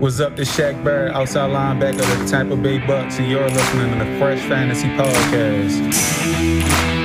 [0.00, 3.98] What's up, this Shaq Barrett, outside linebacker of the Tampa Bay Bucs, and you're listening
[3.98, 6.99] to the Fresh Fantasy Podcast.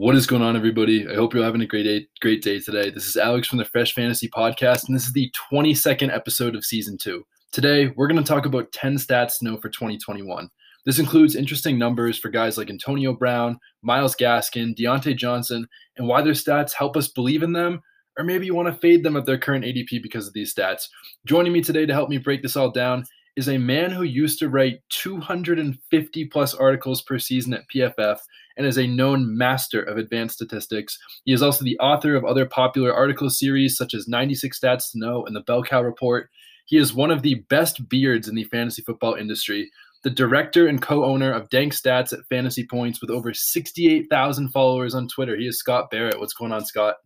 [0.00, 1.06] What is going on, everybody?
[1.06, 2.88] I hope you're having a great day, great day today.
[2.88, 6.64] This is Alex from the Fresh Fantasy Podcast, and this is the 22nd episode of
[6.64, 7.22] season two.
[7.52, 10.48] Today, we're going to talk about 10 stats to know for 2021.
[10.86, 15.68] This includes interesting numbers for guys like Antonio Brown, Myles Gaskin, Diontae Johnson,
[15.98, 17.82] and why their stats help us believe in them,
[18.16, 20.88] or maybe you want to fade them at their current ADP because of these stats.
[21.26, 23.04] Joining me today to help me break this all down
[23.36, 28.18] is a man who used to write 250 plus articles per season at PFF
[28.60, 30.98] and is a known master of advanced statistics.
[31.24, 34.98] He is also the author of other popular article series such as 96 Stats to
[34.98, 36.28] Know and the Bell Cow Report.
[36.66, 39.70] He is one of the best beards in the fantasy football industry,
[40.04, 44.94] the director and co owner of Dank Stats at Fantasy Points with over 68,000 followers
[44.94, 45.38] on Twitter.
[45.38, 46.20] He is Scott Barrett.
[46.20, 46.96] What's going on, Scott?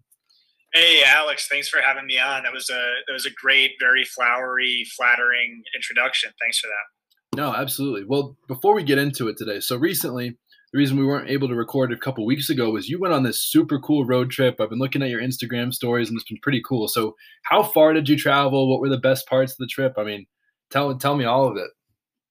[0.73, 2.43] Hey Alex, thanks for having me on.
[2.43, 6.33] That was a that was a great, very flowery, flattering introduction.
[6.43, 7.37] Thanks for that.
[7.37, 8.05] No, absolutely.
[8.05, 10.37] Well, before we get into it today, so recently
[10.75, 13.23] the reason we weren't able to record a couple weeks ago was you went on
[13.23, 14.61] this super cool road trip.
[14.61, 16.89] I've been looking at your Instagram stories and it's been pretty cool.
[16.89, 18.69] So, how far did you travel?
[18.69, 19.95] What were the best parts of the trip?
[19.97, 20.27] I mean,
[20.71, 21.71] tell tell me all of it.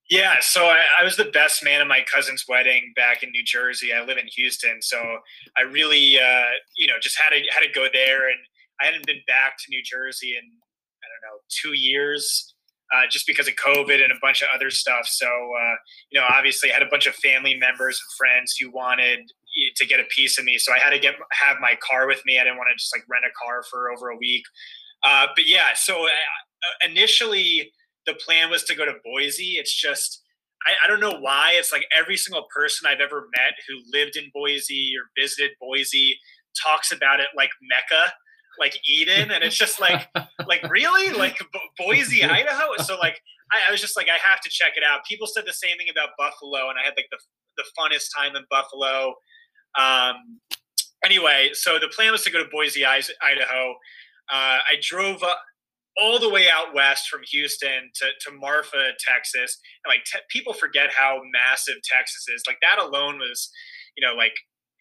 [0.10, 3.46] Yeah, so I, I, was the best man at my cousin's wedding back in New
[3.46, 3.94] Jersey.
[3.94, 4.98] I live in Houston, so
[5.58, 8.40] I really, uh, you know, just had to had to go there, and
[8.82, 12.53] I hadn't been back to New Jersey in I don't know two years,
[12.94, 15.08] uh, just because of COVID and a bunch of other stuff.
[15.08, 15.76] So, uh,
[16.12, 19.32] you know, obviously, I had a bunch of family members and friends who wanted
[19.76, 22.22] to get a piece of me, so I had to get have my car with
[22.26, 22.40] me.
[22.40, 24.44] I didn't want to just like rent a car for over a week.
[25.04, 27.72] Uh, but yeah, so uh, initially
[28.06, 29.58] the plan was to go to Boise.
[29.58, 30.22] It's just
[30.66, 31.54] I, I, don't know why.
[31.56, 36.18] It's like every single person I've ever met who lived in Boise or visited Boise
[36.62, 38.14] talks about it like Mecca,
[38.60, 40.08] like Eden, and it's just like
[40.48, 41.38] like really like
[41.78, 42.78] Boise, Idaho.
[42.84, 43.20] So like
[43.52, 45.02] I, I was just like I have to check it out.
[45.06, 47.18] People said the same thing about Buffalo, and I had like the
[47.58, 49.16] the funnest time in Buffalo.
[49.80, 50.40] Um,
[51.04, 53.76] anyway, so the plan was to go to Boise, Idaho.
[54.32, 55.40] Uh, I drove up
[56.02, 59.60] all the way out west from Houston to, to Marfa, Texas.
[59.86, 62.44] And like te- people forget how massive Texas is.
[62.48, 63.50] Like that alone was,
[63.96, 64.34] you know, like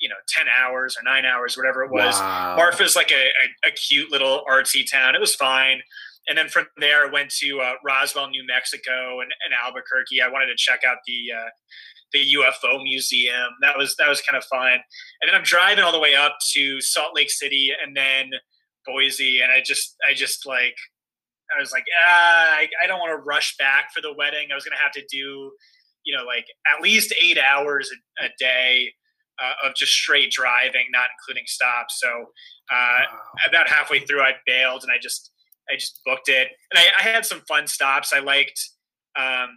[0.03, 2.19] you know, ten hours or nine hours, whatever it was.
[2.19, 2.57] Wow.
[2.57, 5.15] Marfa is like a, a, a, cute little artsy town.
[5.15, 5.81] It was fine.
[6.29, 10.21] And then from there, I went to uh, Roswell, New Mexico, and, and, Albuquerque.
[10.21, 11.51] I wanted to check out the uh,
[12.13, 13.49] the UFO museum.
[13.63, 14.73] That was that was kind of fun.
[14.73, 18.31] And then I'm driving all the way up to Salt Lake City, and then
[18.87, 20.77] Boise, and I just I just like
[21.57, 24.49] I was like, ah, I, I don't want to rush back for the wedding.
[24.51, 25.53] I was going to have to do,
[26.05, 27.91] you know, like at least eight hours
[28.21, 28.93] a, a day
[29.41, 32.01] uh, of just straight driving, not including stops.
[32.01, 33.07] So uh, wow.
[33.49, 35.31] about halfway through, I bailed and I just
[35.71, 36.49] I just booked it.
[36.73, 38.13] And I, I had some fun stops.
[38.13, 38.61] I liked
[39.19, 39.51] um,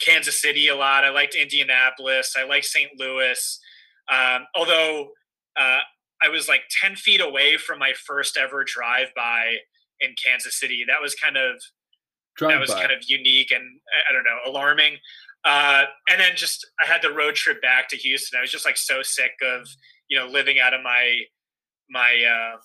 [0.00, 1.04] Kansas City a lot.
[1.04, 2.34] I liked Indianapolis.
[2.38, 2.90] I liked St.
[2.98, 3.60] Louis.
[4.12, 5.10] Um, although
[5.58, 5.78] uh,
[6.22, 9.56] I was like ten feet away from my first ever drive by
[10.00, 10.84] in Kansas City.
[10.86, 11.60] That was kind of
[12.36, 12.80] Drive that was by.
[12.80, 13.62] kind of unique and
[14.08, 14.96] I don't know alarming.
[15.44, 18.38] Uh, and then just I had the road trip back to Houston.
[18.38, 19.68] I was just like so sick of
[20.08, 21.14] you know living out of my
[21.90, 22.56] my uh,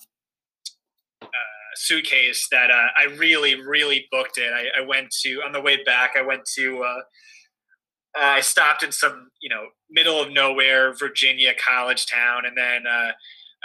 [1.24, 1.28] uh,
[1.76, 4.52] suitcase that uh, I really really booked it.
[4.54, 6.12] I, I, went to on the way back.
[6.16, 7.02] I went to uh,
[8.16, 13.12] I stopped in some you know middle of nowhere Virginia college town, and then uh,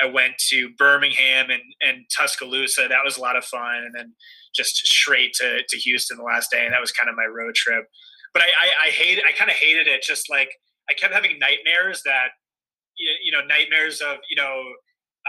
[0.01, 2.87] I went to Birmingham and, and Tuscaloosa.
[2.89, 3.85] That was a lot of fun.
[3.85, 4.15] And then
[4.55, 6.65] just straight to, to Houston the last day.
[6.65, 7.85] And that was kind of my road trip.
[8.35, 10.03] But I, I, I hated, I kind of hated it.
[10.03, 10.51] Just like
[10.89, 12.29] I kept having nightmares that,
[12.97, 14.63] you know, nightmares of, you know,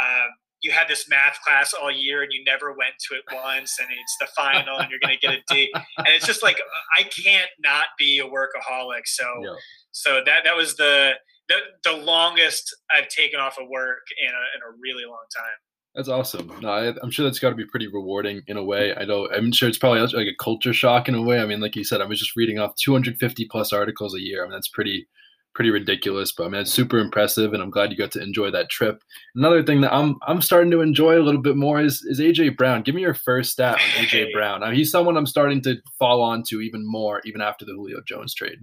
[0.01, 0.27] uh,
[0.61, 3.89] you had this math class all year and you never went to it once and
[3.91, 5.71] it's the final and you're going to get a D.
[5.97, 6.57] And it's just like,
[6.97, 9.01] I can't not be a workaholic.
[9.05, 9.55] So, yeah.
[9.91, 11.13] so that, that was the,
[11.49, 15.59] the, the longest I've taken off of work in a, in a really long time.
[15.95, 16.51] That's awesome.
[16.61, 18.95] No, I, am sure that's got to be pretty rewarding in a way.
[18.95, 19.29] I know.
[19.29, 21.39] I'm sure it's probably like a culture shock in a way.
[21.39, 24.41] I mean, like you said, I was just reading off 250 plus articles a year.
[24.41, 25.07] I mean, that's pretty,
[25.53, 26.31] pretty ridiculous.
[26.31, 29.03] But I mean, it's super impressive, and I'm glad you got to enjoy that trip.
[29.35, 32.57] Another thing that I'm I'm starting to enjoy a little bit more is is AJ
[32.57, 32.81] Brown.
[32.81, 34.61] Give me your first stat on AJ Brown.
[34.61, 38.33] Now, he's someone I'm starting to fall onto even more, even after the Julio Jones
[38.33, 38.57] trade.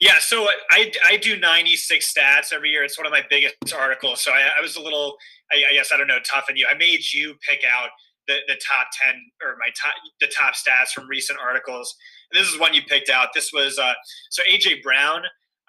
[0.00, 2.82] Yeah, so I, I do 96 stats every year.
[2.82, 4.20] It's one of my biggest articles.
[4.20, 5.16] So I, I was a little,
[5.52, 6.66] I, I, guess, I don't know, tough on you.
[6.70, 7.90] I made you pick out
[8.26, 11.94] the, the top 10 or my top the top stats from recent articles.
[12.32, 13.28] And this is one you picked out.
[13.34, 13.92] This was uh,
[14.30, 15.22] so AJ Brown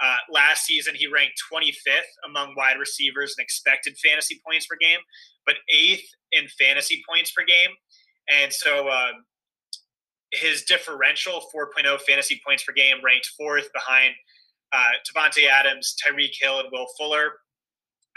[0.03, 4.99] uh, last season he ranked 25th among wide receivers in expected fantasy points per game,
[5.45, 7.69] but eighth in fantasy points per game.
[8.31, 9.11] And so uh,
[10.33, 14.13] his differential 4.0 fantasy points per game ranked fourth behind
[14.73, 17.31] uh, Davante Adams, Tyreek Hill, and Will Fuller.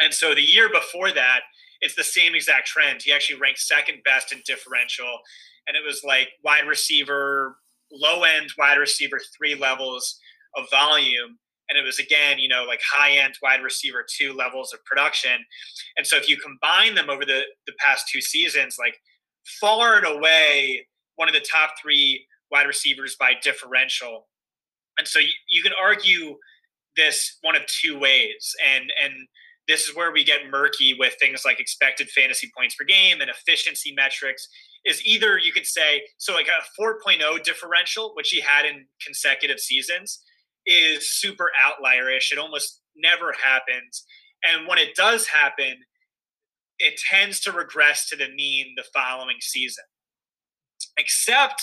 [0.01, 1.41] And so the year before that,
[1.81, 3.03] it's the same exact trend.
[3.03, 5.19] He actually ranked second best in differential,
[5.67, 7.57] and it was like wide receiver,
[7.93, 10.19] low end wide receiver, three levels
[10.57, 11.39] of volume.
[11.69, 15.45] And it was again, you know, like high end wide receiver two levels of production.
[15.97, 18.95] And so if you combine them over the, the past two seasons, like
[19.61, 20.87] far and away
[21.17, 24.29] one of the top three wide receivers by differential.
[24.99, 26.37] And so you, you can argue
[26.97, 28.55] this one of two ways.
[28.67, 29.13] And and
[29.69, 33.31] this is where we get murky with things like expected fantasy points per game and
[33.31, 34.49] efficiency metrics
[34.85, 39.61] is either you could say so like a 4.0 differential which he had in consecutive
[39.61, 40.23] seasons
[40.67, 42.33] is super outlierish.
[42.33, 44.05] It almost never happens
[44.43, 45.75] and when it does happen
[46.79, 49.85] it tends to regress to the mean the following season.
[50.97, 51.61] Except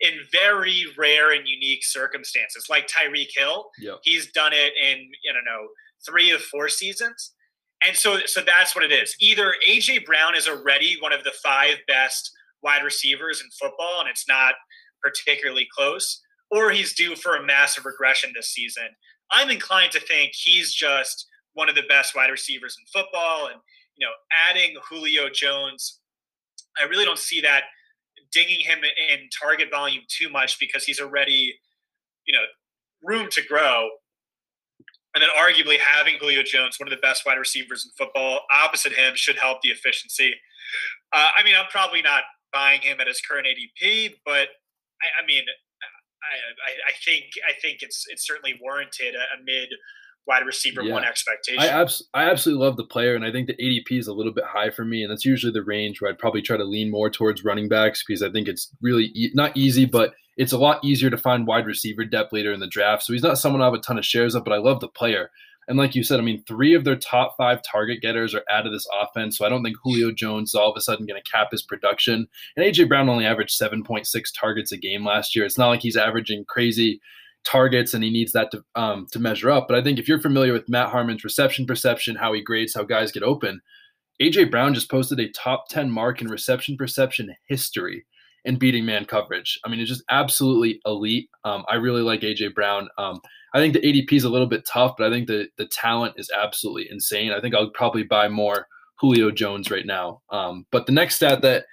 [0.00, 3.96] in very rare and unique circumstances like Tyreek Hill yep.
[4.02, 5.68] he's done it in I don't know
[6.06, 7.32] 3 of 4 seasons
[7.84, 9.14] and so, so that's what it is.
[9.20, 12.30] Either AJ Brown is already one of the five best
[12.62, 14.54] wide receivers in football, and it's not
[15.02, 18.88] particularly close, or he's due for a massive regression this season.
[19.30, 23.60] I'm inclined to think he's just one of the best wide receivers in football, and
[23.96, 24.12] you know,
[24.48, 26.00] adding Julio Jones,
[26.80, 27.64] I really don't see that
[28.32, 31.54] dinging him in target volume too much because he's already,
[32.26, 32.44] you know,
[33.02, 33.88] room to grow.
[35.16, 38.92] And then arguably having Julio Jones, one of the best wide receivers in football, opposite
[38.92, 40.34] him should help the efficiency.
[41.10, 44.48] Uh, I mean, I'm probably not buying him at his current ADP, but
[45.00, 45.44] I, I mean,
[46.22, 49.70] I, I, I, think I think it's it's certainly warranted a, a mid
[50.26, 50.92] wide receiver yeah.
[50.92, 51.62] one expectation.
[51.62, 54.34] I, abs- I absolutely love the player, and I think the ADP is a little
[54.34, 56.90] bit high for me, and that's usually the range where I'd probably try to lean
[56.90, 60.58] more towards running backs because I think it's really e- not easy, but it's a
[60.58, 63.02] lot easier to find wide receiver depth later in the draft.
[63.02, 64.88] So he's not someone I have a ton of shares of, but I love the
[64.88, 65.30] player.
[65.68, 68.66] And like you said, I mean, three of their top five target getters are out
[68.66, 69.36] of this offense.
[69.36, 71.62] So I don't think Julio Jones is all of a sudden going to cap his
[71.62, 72.28] production.
[72.56, 74.06] And AJ Brown only averaged 7.6
[74.38, 75.44] targets a game last year.
[75.44, 77.00] It's not like he's averaging crazy
[77.44, 79.66] targets and he needs that to um, to measure up.
[79.68, 82.84] But I think if you're familiar with Matt Harmon's reception perception, how he grades how
[82.84, 83.60] guys get open,
[84.20, 88.04] AJ Brown just posted a top 10 mark in reception perception history
[88.46, 89.58] and beating man coverage.
[89.64, 91.28] I mean, it's just absolutely elite.
[91.44, 92.88] Um, I really like AJ Brown.
[92.96, 93.20] Um,
[93.52, 96.14] I think the ADP is a little bit tough, but I think the the talent
[96.16, 97.32] is absolutely insane.
[97.32, 98.66] I think I'll probably buy more
[99.00, 100.22] Julio Jones right now.
[100.30, 101.64] Um, but the next stat that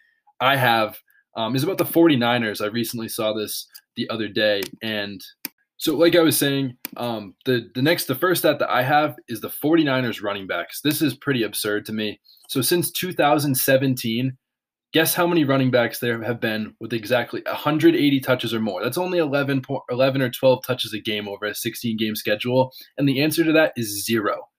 [0.42, 1.00] I have
[1.36, 2.62] um, is about the 49ers.
[2.62, 5.22] I recently saw this the other day, and
[5.78, 9.16] so like I was saying, um, the the next the first stat that I have
[9.28, 10.82] is the 49ers running backs.
[10.82, 12.20] This is pretty absurd to me.
[12.50, 14.38] So since 2017,
[14.94, 18.84] Guess how many running backs there have been with exactly 180 touches or more?
[18.84, 22.72] That's only 11, 11 or 12 touches a game over a 16 game schedule.
[22.98, 24.50] And the answer to that is zero.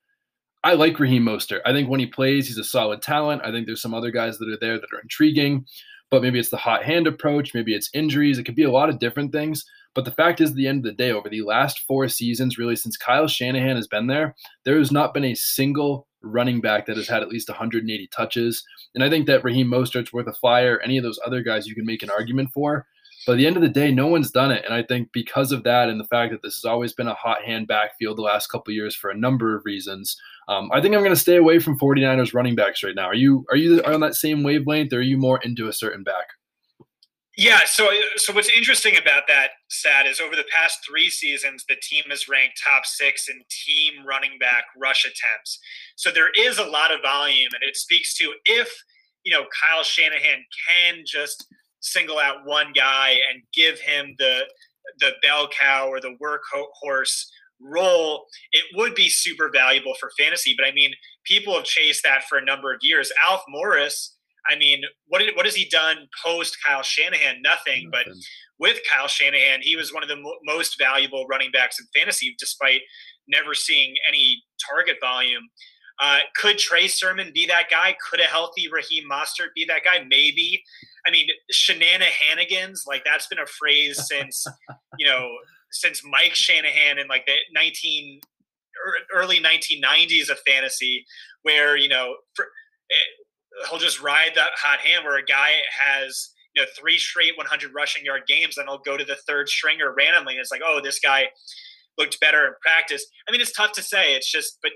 [0.64, 1.60] I like Raheem Mostert.
[1.64, 3.42] I think when he plays, he's a solid talent.
[3.44, 5.66] I think there's some other guys that are there that are intriguing,
[6.10, 8.38] but maybe it's the hot hand approach, maybe it's injuries.
[8.38, 9.64] It could be a lot of different things.
[9.94, 12.58] But the fact is, at the end of the day, over the last four seasons,
[12.58, 16.86] really since Kyle Shanahan has been there, there has not been a single running back
[16.86, 18.64] that has had at least 180 touches.
[18.94, 20.80] And I think that Raheem Mostert's worth a flyer.
[20.80, 22.86] Any of those other guys you can make an argument for.
[23.26, 24.64] But at the end of the day, no one's done it.
[24.64, 27.14] And I think because of that and the fact that this has always been a
[27.14, 30.16] hot hand backfield the last couple years for a number of reasons,
[30.48, 33.06] um, I think I'm going to stay away from 49ers running backs right now.
[33.06, 36.02] Are you are you on that same wavelength or are you more into a certain
[36.02, 36.26] back?
[37.36, 41.76] Yeah, so so what's interesting about that stat is over the past three seasons, the
[41.82, 45.58] team has ranked top six in team running back rush attempts.
[45.96, 48.72] So there is a lot of volume, and it speaks to if
[49.24, 51.46] you know Kyle Shanahan can just
[51.80, 54.42] single out one guy and give him the
[55.00, 57.24] the bell cow or the workhorse
[57.60, 60.54] role, it would be super valuable for fantasy.
[60.56, 60.92] But I mean,
[61.24, 63.10] people have chased that for a number of years.
[63.28, 64.14] Alf Morris
[64.46, 67.42] I mean, what did, what has he done post Kyle Shanahan?
[67.42, 67.90] Nothing.
[67.90, 67.90] Nothing.
[67.90, 68.06] But
[68.58, 72.34] with Kyle Shanahan, he was one of the mo- most valuable running backs in fantasy,
[72.38, 72.82] despite
[73.26, 75.42] never seeing any target volume.
[76.00, 77.96] Uh, could Trey Sermon be that guy?
[78.10, 80.04] Could a healthy Raheem Mostert be that guy?
[80.08, 80.62] Maybe.
[81.06, 84.44] I mean, Shanahanigans, like that's been a phrase since,
[84.98, 85.28] you know,
[85.70, 88.20] since Mike Shanahan in like the 19
[89.14, 91.04] early 1990s of fantasy,
[91.42, 92.46] where, you know, for,
[93.68, 97.72] he'll just ride that hot hand where a guy has you know three straight 100
[97.74, 100.80] rushing yard games, then he'll go to the third stringer randomly, and it's like, oh,
[100.82, 101.26] this guy
[101.98, 103.06] looked better in practice.
[103.28, 104.14] I mean, it's tough to say.
[104.14, 104.72] It's just, but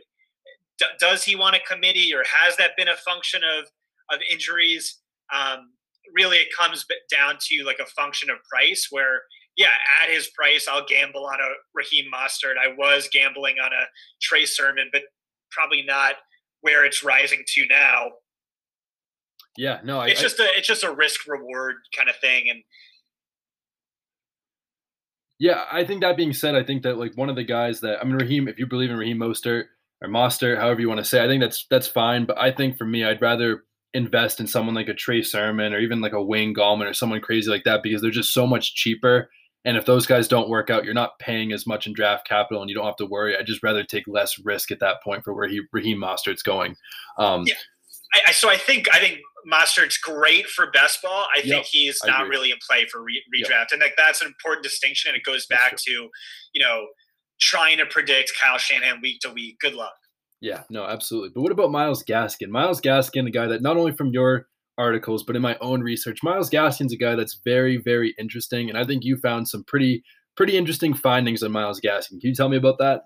[0.78, 3.66] d- does he want a committee, or has that been a function of
[4.10, 5.00] of injuries?
[5.34, 5.70] Um,
[6.14, 9.22] really, it comes down to like a function of price, where
[9.56, 12.54] yeah, at his price, I'll gamble on a Raheem Mostert.
[12.62, 13.86] I was gambling on a
[14.22, 15.02] Trey Sermon, but
[15.50, 16.14] probably not
[16.60, 18.06] where it's rising to now.
[19.58, 22.48] Yeah, no, I, it's just I, a it's just a risk reward kind of thing,
[22.48, 22.62] and
[25.40, 27.98] yeah, I think that being said, I think that like one of the guys that
[28.00, 29.64] I mean, Raheem, if you believe in Raheem Mostert
[30.00, 32.24] or Mostert, however you want to say, I think that's that's fine.
[32.24, 35.80] But I think for me, I'd rather invest in someone like a Trey Sermon or
[35.80, 38.76] even like a Wayne Gallman or someone crazy like that because they're just so much
[38.76, 39.28] cheaper.
[39.64, 42.62] And if those guys don't work out, you're not paying as much in draft capital,
[42.62, 43.36] and you don't have to worry.
[43.36, 46.76] I'd just rather take less risk at that point for where he Raheem Mostert's going.
[47.18, 47.54] Um, yeah,
[48.26, 51.26] I, so I think I think Mostert's great for best ball.
[51.36, 53.68] I think he's not really in play for re- redraft, yep.
[53.72, 55.10] and like that's an important distinction.
[55.10, 56.86] And it goes back to you know
[57.40, 59.58] trying to predict Kyle Shanahan week to week.
[59.60, 59.94] Good luck.
[60.40, 61.30] Yeah, no, absolutely.
[61.34, 62.48] But what about Myles Gaskin?
[62.48, 66.20] Myles Gaskin, a guy that not only from your articles, but in my own research,
[66.22, 70.04] Myles Gaskin's a guy that's very, very interesting, and I think you found some pretty,
[70.36, 72.20] pretty interesting findings on Myles Gaskin.
[72.20, 73.02] Can you tell me about that?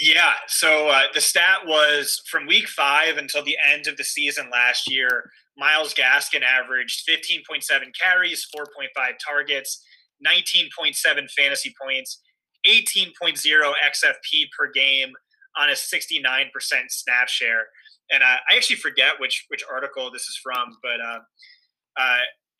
[0.00, 0.32] Yeah.
[0.48, 4.90] So uh, the stat was from week five until the end of the season last
[4.90, 5.30] year.
[5.58, 7.62] Myles Gaskin averaged 15.7
[8.00, 8.64] carries, 4.5
[9.22, 9.84] targets,
[10.26, 12.22] 19.7 fantasy points,
[12.66, 13.12] 18.0
[13.44, 15.12] XFP per game
[15.58, 16.48] on a 69%
[16.88, 17.66] snap share.
[18.10, 21.18] And uh, I actually forget which which article this is from, but uh,
[21.98, 22.18] uh,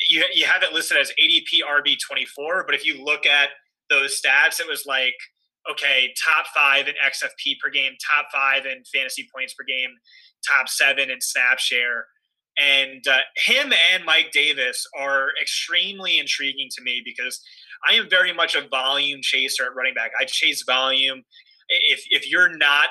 [0.09, 2.65] you you have it listed as ADP RB 24.
[2.67, 3.49] But if you look at
[3.89, 5.17] those stats, it was like
[5.71, 9.91] okay, top five in XFP per game, top five in fantasy points per game,
[10.47, 12.07] top seven in snap share.
[12.59, 17.41] And uh, him and Mike Davis are extremely intriguing to me because
[17.89, 20.11] I am very much a volume chaser at running back.
[20.19, 21.23] I chase volume.
[21.69, 22.89] If if you're not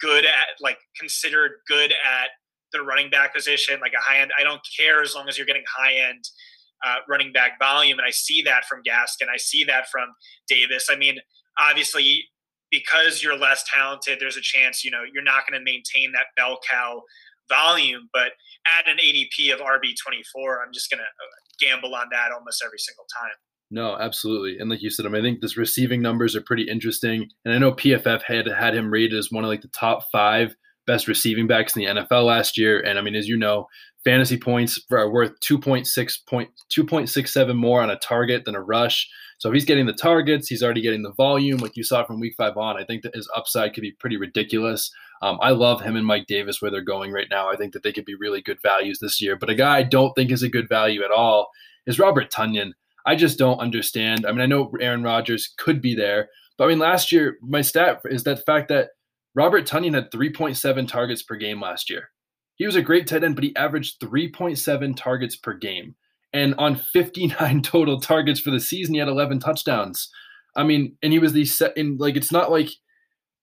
[0.00, 2.30] good at like considered good at
[2.72, 5.46] the running back position, like a high end, I don't care as long as you're
[5.46, 6.24] getting high end
[6.84, 7.98] uh, running back volume.
[7.98, 9.28] And I see that from Gaskin.
[9.32, 10.08] I see that from
[10.48, 10.88] Davis.
[10.90, 11.18] I mean,
[11.58, 12.28] obviously
[12.70, 16.26] because you're less talented, there's a chance, you know, you're not going to maintain that
[16.36, 17.02] bell cow
[17.48, 18.08] volume.
[18.12, 18.32] But
[18.66, 22.78] at an ADP of RB24, I'm just going to uh, gamble on that almost every
[22.78, 23.34] single time.
[23.70, 24.58] No, absolutely.
[24.58, 27.28] And like you said, I, think this receiving numbers are pretty interesting.
[27.44, 30.54] And I know PFF had had him rated as one of like the top five
[30.86, 32.80] best receiving backs in the NFL last year.
[32.80, 33.66] And I mean, as you know,
[34.04, 39.08] fantasy points are worth 2.6 point 2.67 more on a target than a rush.
[39.44, 42.32] So he's getting the targets, he's already getting the volume, like you saw from week
[42.34, 42.78] five on.
[42.78, 44.90] I think that his upside could be pretty ridiculous.
[45.20, 47.50] Um, I love him and Mike Davis where they're going right now.
[47.50, 49.36] I think that they could be really good values this year.
[49.36, 51.50] But a guy I don't think is a good value at all
[51.86, 52.72] is Robert Tonyan.
[53.04, 54.24] I just don't understand.
[54.24, 57.60] I mean, I know Aaron Rodgers could be there, but I mean, last year my
[57.60, 58.92] stat is that fact that
[59.34, 62.08] Robert Tonyan had 3.7 targets per game last year.
[62.54, 65.96] He was a great tight end, but he averaged 3.7 targets per game.
[66.34, 70.10] And on 59 total targets for the season, he had 11 touchdowns.
[70.56, 72.68] I mean, and he was the set in like it's not like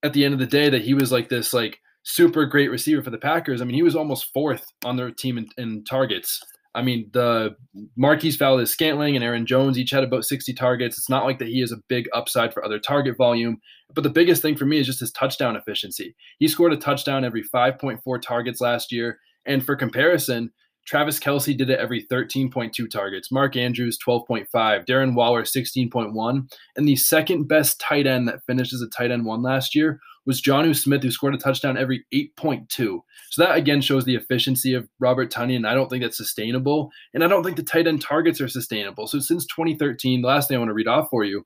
[0.03, 3.01] at the end of the day that he was like this like super great receiver
[3.01, 3.61] for the Packers.
[3.61, 6.41] I mean, he was almost fourth on their team in, in targets.
[6.73, 7.55] I mean, the
[7.97, 10.97] Marquez Valdes-Scantling and Aaron Jones each had about 60 targets.
[10.97, 13.59] It's not like that he is a big upside for other target volume,
[13.93, 16.15] but the biggest thing for me is just his touchdown efficiency.
[16.39, 19.19] He scored a touchdown every 5.4 targets last year.
[19.45, 20.51] And for comparison,
[20.85, 23.31] Travis Kelce did it every 13.2 targets.
[23.31, 24.47] Mark Andrews, 12.5.
[24.85, 26.51] Darren Waller, 16.1.
[26.75, 29.99] And the second best tight end that finished as a tight end one last year
[30.25, 32.67] was Jonnu Smith, who scored a touchdown every 8.2.
[32.75, 33.01] So
[33.37, 36.91] that again shows the efficiency of Robert Tonyan, and I don't think that's sustainable.
[37.13, 39.07] And I don't think the tight end targets are sustainable.
[39.07, 41.43] So since 2013, the last thing I want to read off for you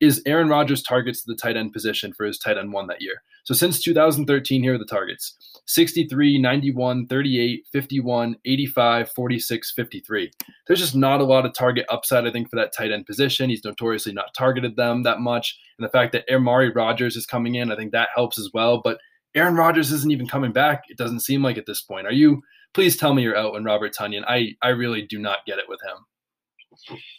[0.00, 3.22] is Aaron Rodgers' targets the tight end position for his tight end one that year.
[3.44, 5.36] So since 2013, here are the targets
[5.66, 10.30] 63, 91, 38, 51, 85, 46, 53.
[10.66, 13.50] There's just not a lot of target upside, I think, for that tight end position.
[13.50, 15.58] He's notoriously not targeted them that much.
[15.78, 18.80] And the fact that Amari Rodgers is coming in, I think that helps as well.
[18.82, 18.98] But
[19.34, 20.84] Aaron Rodgers isn't even coming back.
[20.88, 22.06] It doesn't seem like at this point.
[22.06, 22.42] Are you?
[22.74, 24.24] Please tell me you're out on Robert Tonyan.
[24.26, 26.04] I I really do not get it with him.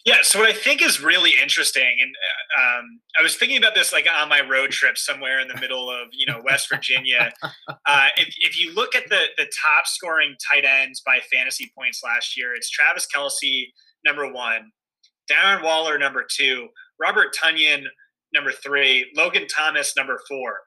[0.05, 0.17] Yeah.
[0.21, 3.93] So what I think is really interesting, and uh, um, I was thinking about this
[3.93, 7.31] like on my road trip somewhere in the middle of you know West Virginia.
[7.89, 12.01] Uh, if, if you look at the the top scoring tight ends by fantasy points
[12.03, 13.65] last year, it's Travis Kelce
[14.05, 14.71] number one,
[15.31, 16.67] Darren Waller number two,
[16.99, 17.83] Robert Tonyan
[18.33, 20.59] number three, Logan Thomas number four,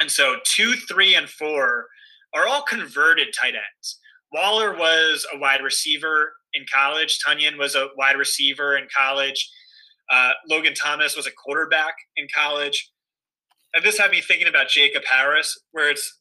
[0.00, 1.86] and so two, three, and four
[2.34, 3.98] are all converted tight ends
[4.34, 7.18] Waller was a wide receiver in college.
[7.26, 9.50] Tonyan was a wide receiver in college.
[10.10, 12.90] Uh, Logan Thomas was a quarterback in college.
[13.74, 16.18] And this had me thinking about Jacob Harris, where it's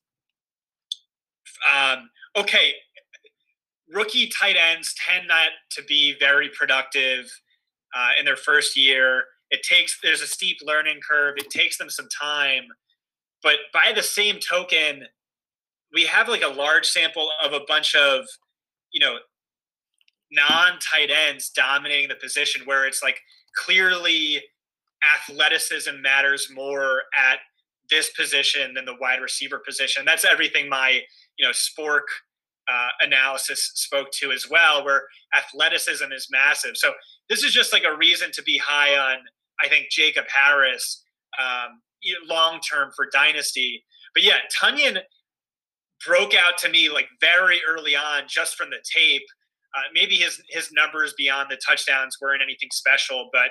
[1.72, 2.74] um, okay,
[3.90, 7.26] rookie tight ends tend not to be very productive
[7.96, 9.24] uh, in their first year.
[9.52, 11.36] It takes there's a steep learning curve.
[11.38, 12.64] It takes them some time,
[13.44, 15.04] but by the same token,
[15.94, 18.26] we have like a large sample of a bunch of
[18.92, 19.18] you know
[20.34, 23.20] non tight ends dominating the position where it's like
[23.56, 24.42] clearly
[25.16, 27.40] athleticism matters more at
[27.90, 30.04] this position than the wide receiver position.
[30.06, 31.02] That's everything my
[31.38, 32.04] you know Spork
[32.68, 35.04] uh, analysis spoke to as well, where
[35.38, 36.72] athleticism is massive.
[36.76, 36.94] So
[37.30, 39.20] this is just like a reason to be high on.
[39.64, 41.04] I think Jacob Harris
[41.40, 41.82] um,
[42.28, 43.84] long term for dynasty.
[44.14, 45.00] But yeah, Tonyan
[46.06, 49.24] broke out to me like very early on just from the tape.
[49.76, 53.50] Uh, maybe his his numbers beyond the touchdowns weren't anything special, but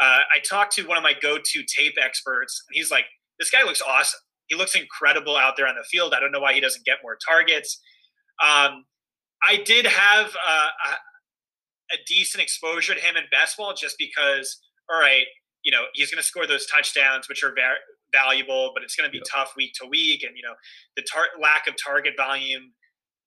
[0.00, 3.06] uh, I talked to one of my go-to tape experts, and he's like,
[3.38, 4.20] "This guy looks awesome.
[4.46, 6.12] He looks incredible out there on the field.
[6.14, 7.80] I don't know why he doesn't get more targets."
[8.42, 8.84] Um,
[9.48, 14.58] I did have uh, a, a, decent exposure to him in best ball just because,
[14.92, 15.24] all right,
[15.62, 17.76] you know, he's going to score those touchdowns, which are very
[18.12, 20.22] valuable, but it's going to be tough week to week.
[20.22, 20.54] And, you know,
[20.96, 22.72] the tar- lack of target volume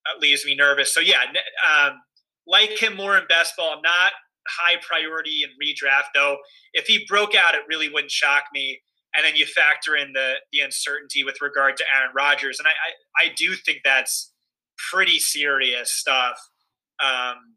[0.05, 0.93] uh, leaves me nervous.
[0.93, 1.23] So, yeah,
[1.65, 2.01] um,
[2.47, 3.73] like him more in best ball.
[3.75, 4.13] I'm not
[4.47, 6.37] high priority in redraft, though.
[6.73, 8.81] If he broke out, it really wouldn't shock me.
[9.15, 12.71] And then you factor in the the uncertainty with regard to Aaron Rodgers, and I
[12.71, 14.31] I, I do think that's
[14.91, 16.37] pretty serious stuff.
[17.03, 17.55] Um,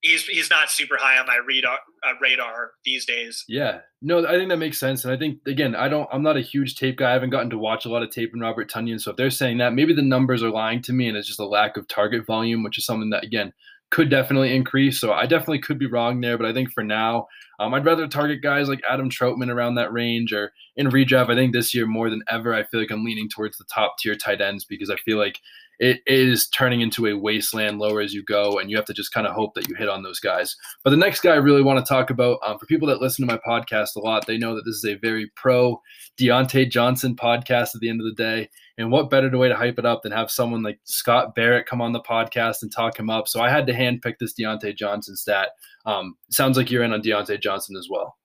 [0.00, 3.44] he's he's not super high on my radar uh, radar these days.
[3.48, 6.36] Yeah, no, I think that makes sense, and I think again, I don't, I'm not
[6.36, 7.10] a huge tape guy.
[7.10, 9.30] I haven't gotten to watch a lot of tape in Robert Tonyan, so if they're
[9.30, 11.88] saying that, maybe the numbers are lying to me, and it's just a lack of
[11.88, 13.52] target volume, which is something that again
[13.90, 15.00] could definitely increase.
[15.00, 17.26] So I definitely could be wrong there, but I think for now,
[17.58, 21.30] um, I'd rather target guys like Adam Trautman around that range or in redraft.
[21.30, 23.96] I think this year more than ever, I feel like I'm leaning towards the top
[23.98, 25.40] tier tight ends because I feel like
[25.78, 29.12] it is turning into a wasteland lower as you go, and you have to just
[29.12, 30.56] kind of hope that you hit on those guys.
[30.82, 33.26] But the next guy I really want to talk about, um, for people that listen
[33.26, 35.80] to my podcast a lot, they know that this is a very pro
[36.18, 38.48] Diontae Johnson podcast at the end of the day.
[38.78, 41.80] And what better way to hype it up than have someone like Scott Barrett come
[41.80, 43.28] on the podcast and talk him up?
[43.28, 45.50] So I had to handpick this Diontae Johnson stat.
[45.84, 48.16] Um, sounds like you're in on Diontae Johnson as well.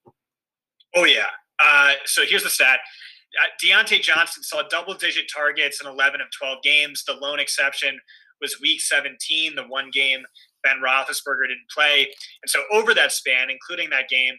[0.96, 1.26] Oh, yeah.
[1.60, 2.80] Uh, so here's the stat
[3.42, 7.04] uh, Diontae Johnson saw double digit targets in 11 of 12 games.
[7.06, 8.00] The lone exception
[8.42, 10.24] was week 17, the one game
[10.64, 12.08] Ben Roethlisberger didn't play.
[12.42, 14.36] And so over that span, including that game,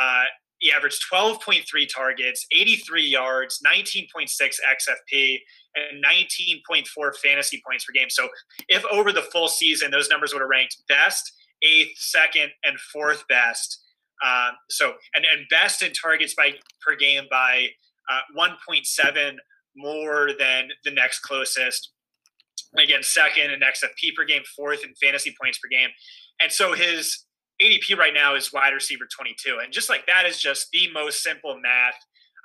[0.00, 0.24] uh,
[0.60, 5.38] he averaged 12.3 targets, 83 yards, 19.6 XFP,
[5.74, 8.10] and 19.4 fantasy points per game.
[8.10, 8.28] So
[8.68, 13.26] if over the full season, those numbers would have ranked best, eighth, second, and fourth
[13.28, 13.82] best.
[14.24, 16.52] Um, so and, and best in targets by
[16.86, 17.68] per game by
[18.10, 19.36] uh, 1.7
[19.76, 21.92] more than the next closest.
[22.76, 25.88] Again, second in XFP per game, fourth in fantasy points per game.
[26.40, 27.24] And so his
[27.62, 29.58] ADP right now is wide receiver 22.
[29.62, 31.94] And just like that is just the most simple math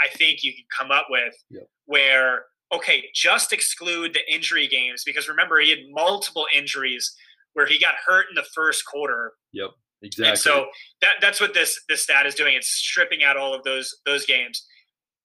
[0.01, 1.67] I think you can come up with yep.
[1.85, 7.15] where, okay, just exclude the injury games because remember, he had multiple injuries
[7.53, 9.33] where he got hurt in the first quarter.
[9.53, 9.69] Yep.
[10.01, 10.29] Exactly.
[10.29, 10.65] And so
[11.01, 12.53] that that's what this this stat is doing.
[12.55, 14.65] It's stripping out all of those those games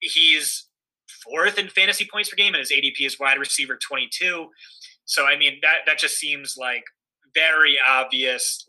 [0.01, 0.67] he's
[1.25, 4.49] fourth in fantasy points per game, and his ADP is wide receiver 22.
[5.05, 6.85] So, I mean, that, that just seems like
[7.35, 8.69] very obvious,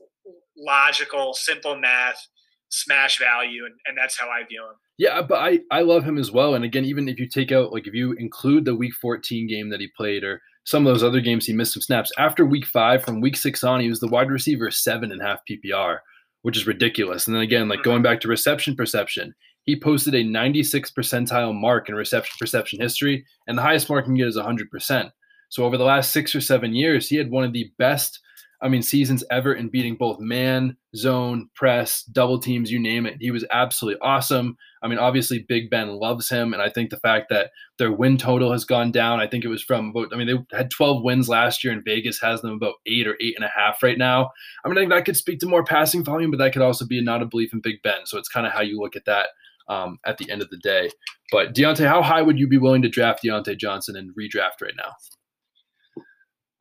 [0.57, 2.27] logical, simple math,
[2.69, 4.75] smash value, and, and that's how I view him.
[4.97, 6.55] Yeah, but I, I love him as well.
[6.55, 9.69] And again, even if you take out, like, if you include the week 14 game
[9.69, 12.65] that he played or some of those other games he missed some snaps, after week
[12.65, 15.99] five, from week six on, he was the wide receiver seven and a half PPR,
[16.43, 17.27] which is ridiculous.
[17.27, 21.89] And then again, like going back to reception perception, he posted a 96 percentile mark
[21.89, 25.12] in reception perception history, and the highest mark he can get is 100%.
[25.49, 28.19] So over the last six or seven years, he had one of the best,
[28.62, 33.17] I mean, seasons ever in beating both man, zone, press, double teams, you name it.
[33.19, 34.56] He was absolutely awesome.
[34.84, 38.17] I mean, obviously, Big Ben loves him, and I think the fact that their win
[38.17, 41.04] total has gone down, I think it was from about, I mean, they had 12
[41.04, 43.97] wins last year, and Vegas has them about eight or eight and a half right
[43.97, 44.32] now.
[44.63, 46.86] I mean, I think that could speak to more passing volume, but that could also
[46.86, 48.06] be not a belief in Big Ben.
[48.06, 49.30] So it's kind of how you look at that
[49.67, 50.91] um, at the end of the day.
[51.32, 54.76] But Diontae, how high would you be willing to draft Diontae Johnson and redraft right
[54.78, 54.93] now?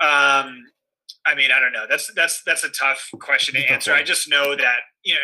[0.01, 0.65] Um,
[1.27, 1.87] I mean, I don't know.
[1.89, 3.93] That's that's that's a tough question to answer.
[3.93, 5.21] I just know that you know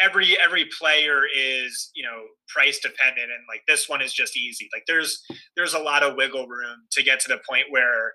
[0.00, 4.68] every every player is you know price dependent, and like this one is just easy.
[4.72, 5.20] Like there's
[5.56, 8.14] there's a lot of wiggle room to get to the point where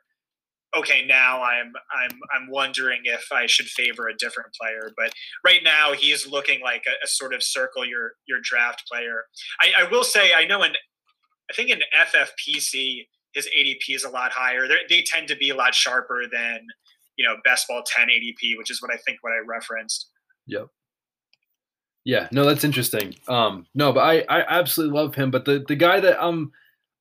[0.75, 4.91] okay, now I'm I'm I'm wondering if I should favor a different player.
[4.95, 5.11] But
[5.45, 9.23] right now, he's looking like a, a sort of circle your your draft player.
[9.61, 10.71] I, I, will say, I know in
[11.49, 14.67] I think in FFPC his ADP is a lot higher.
[14.67, 16.65] They're, they tend to be a lot sharper than
[17.17, 20.09] you know best ball 10 ADP, which is what I think what I referenced.
[20.47, 20.67] Yep.
[22.05, 23.15] Yeah, no, that's interesting.
[23.27, 25.29] Um, no, but I, I absolutely love him.
[25.29, 26.51] But the the guy that I'm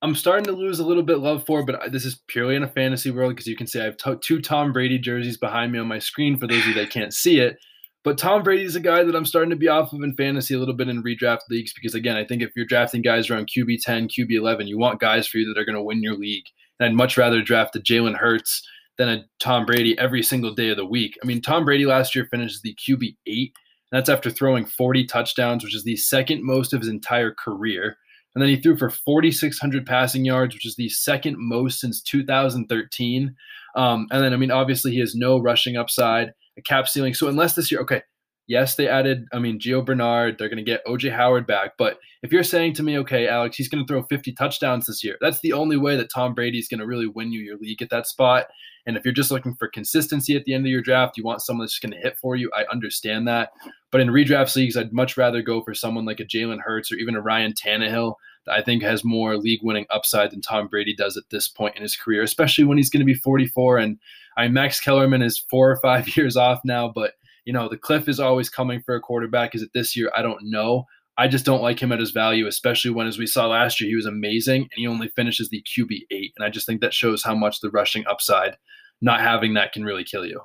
[0.03, 2.69] I'm starting to lose a little bit love for, but this is purely in a
[2.69, 5.87] fantasy world because you can see I have two Tom Brady jerseys behind me on
[5.87, 7.57] my screen for those of you that can't see it.
[8.05, 10.55] But Tom Brady is a guy that I'm starting to be off of in fantasy
[10.55, 13.49] a little bit in redraft leagues because again, I think if you're drafting guys around
[13.49, 16.17] QB 10, QB 11, you want guys for you that are going to win your
[16.17, 16.45] league.
[16.79, 18.63] And I'd much rather draft the Jalen Hurts
[18.99, 21.19] than a Tom Brady every single day of the week.
[21.23, 23.53] I mean, Tom Brady last year finished the QB eight.
[23.93, 27.97] That's after throwing 40 touchdowns, which is the second most of his entire career.
[28.35, 33.35] And then he threw for 4,600 passing yards, which is the second most since 2013.
[33.77, 37.15] Um, and then, I mean, obviously, he has no rushing upside, a cap ceiling.
[37.15, 38.03] So, unless this year, okay,
[38.47, 41.73] yes, they added, I mean, Gio Bernard, they're going to get OJ Howard back.
[41.77, 45.03] But if you're saying to me, okay, Alex, he's going to throw 50 touchdowns this
[45.03, 47.59] year, that's the only way that Tom Brady is going to really win you your
[47.59, 48.47] league at that spot.
[48.87, 51.43] And if you're just looking for consistency at the end of your draft, you want
[51.43, 52.51] someone that's going to hit for you.
[52.55, 53.51] I understand that.
[53.91, 56.97] But in redraft leagues, I'd much rather go for someone like a Jalen Hurts or
[56.97, 58.15] even a Ryan Tannehill
[58.47, 61.75] that I think has more league winning upside than Tom Brady does at this point
[61.75, 63.79] in his career, especially when he's going to be 44.
[63.79, 63.99] And
[64.37, 67.15] I Max Kellerman is four or five years off now, but
[67.47, 69.55] you know, the cliff is always coming for a quarterback.
[69.55, 70.11] Is it this year?
[70.15, 70.85] I don't know.
[71.17, 73.89] I just don't like him at his value, especially when, as we saw last year,
[73.89, 76.33] he was amazing and he only finishes the QB eight.
[76.37, 78.57] And I just think that shows how much the rushing upside,
[79.01, 80.43] not having that, can really kill you.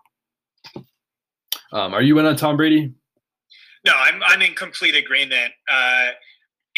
[1.74, 2.94] Um, are you in on Tom Brady?
[3.86, 5.52] No, I'm I'm in complete agreement.
[5.72, 6.10] Uh,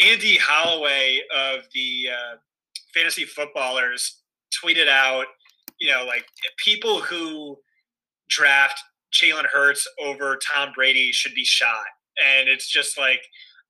[0.04, 2.36] Andy Holloway of the uh,
[2.94, 4.22] fantasy footballers
[4.64, 5.26] tweeted out,
[5.80, 6.24] you know, like
[6.56, 7.58] people who
[8.28, 8.80] draft
[9.14, 11.84] Jalen Hurts over Tom Brady should be shot,
[12.24, 13.20] and it's just like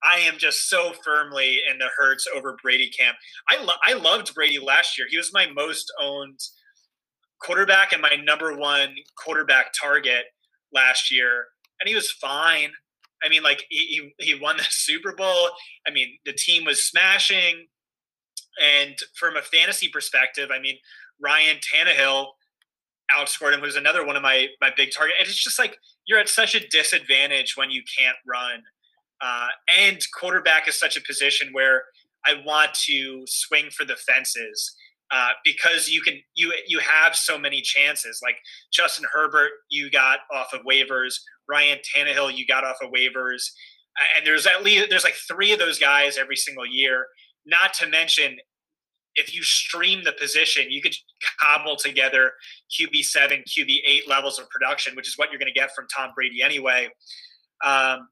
[0.02, 3.16] I am just so firmly in the Hurts over Brady camp.
[3.48, 5.07] I lo- I loved Brady last year.
[5.09, 6.40] He was my most owned
[7.40, 10.24] quarterback and my number one quarterback target
[10.72, 11.46] last year,
[11.80, 12.72] and he was fine.
[13.24, 15.50] I mean, like he, he won the Super Bowl.
[15.87, 17.66] I mean, the team was smashing.
[18.62, 20.76] And from a fantasy perspective, I mean,
[21.20, 22.26] Ryan Tannehill
[23.12, 25.16] outscored him who's another one of my my big target.
[25.18, 28.62] And it's just like you're at such a disadvantage when you can't run.
[29.20, 31.84] Uh, and quarterback is such a position where
[32.26, 34.74] I want to swing for the fences
[35.10, 38.20] uh, because you can you you have so many chances.
[38.22, 38.36] Like
[38.72, 41.16] Justin Herbert, you got off of waivers.
[41.48, 43.44] Ryan Tannehill, you got off of waivers,
[44.16, 47.06] and there's at least there's like three of those guys every single year.
[47.46, 48.38] Not to mention,
[49.14, 50.94] if you stream the position, you could
[51.40, 52.33] cobble together
[52.70, 55.87] QB seven, QB eight levels of production, which is what you're going to get from
[55.94, 56.88] Tom Brady anyway.
[57.64, 58.09] Um,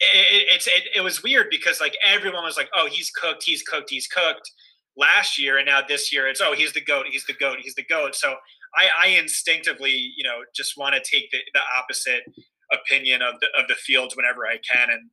[0.00, 3.62] it, it's it, it was weird because like everyone was like, "Oh, he's cooked, he's
[3.62, 4.50] cooked, he's cooked."
[4.96, 7.74] Last year and now this year, it's oh, he's the goat, he's the goat, he's
[7.74, 8.14] the goat.
[8.14, 8.36] So
[8.76, 12.22] I, I instinctively, you know, just want to take the, the opposite
[12.72, 15.10] opinion of the of the field whenever I can, and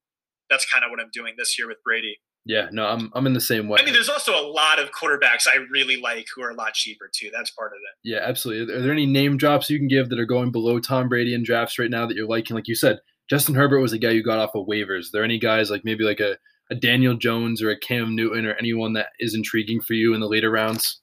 [0.49, 2.19] that's kind of what I'm doing this year with Brady.
[2.45, 3.79] Yeah, no, I'm I'm in the same way.
[3.79, 6.73] I mean, there's also a lot of quarterbacks I really like who are a lot
[6.73, 7.29] cheaper too.
[7.31, 8.09] That's part of it.
[8.09, 8.73] Yeah, absolutely.
[8.73, 11.43] Are there any name drops you can give that are going below Tom Brady in
[11.43, 12.55] drafts right now that you're liking?
[12.55, 12.99] Like you said,
[13.29, 15.07] Justin Herbert was a guy you got off of waivers.
[15.07, 16.37] Are there any guys like maybe like a,
[16.71, 20.19] a Daniel Jones or a Cam Newton or anyone that is intriguing for you in
[20.19, 20.99] the later rounds?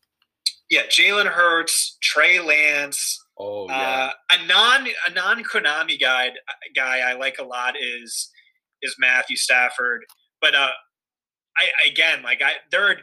[0.71, 4.11] Yeah, Jalen Hurts, Trey Lance, Oh yeah.
[4.11, 6.31] Uh, a non a non Konami guy
[6.75, 8.31] guy I like a lot is
[8.83, 10.05] is Matthew Stafford.
[10.41, 10.71] But uh,
[11.59, 12.97] I again like I there are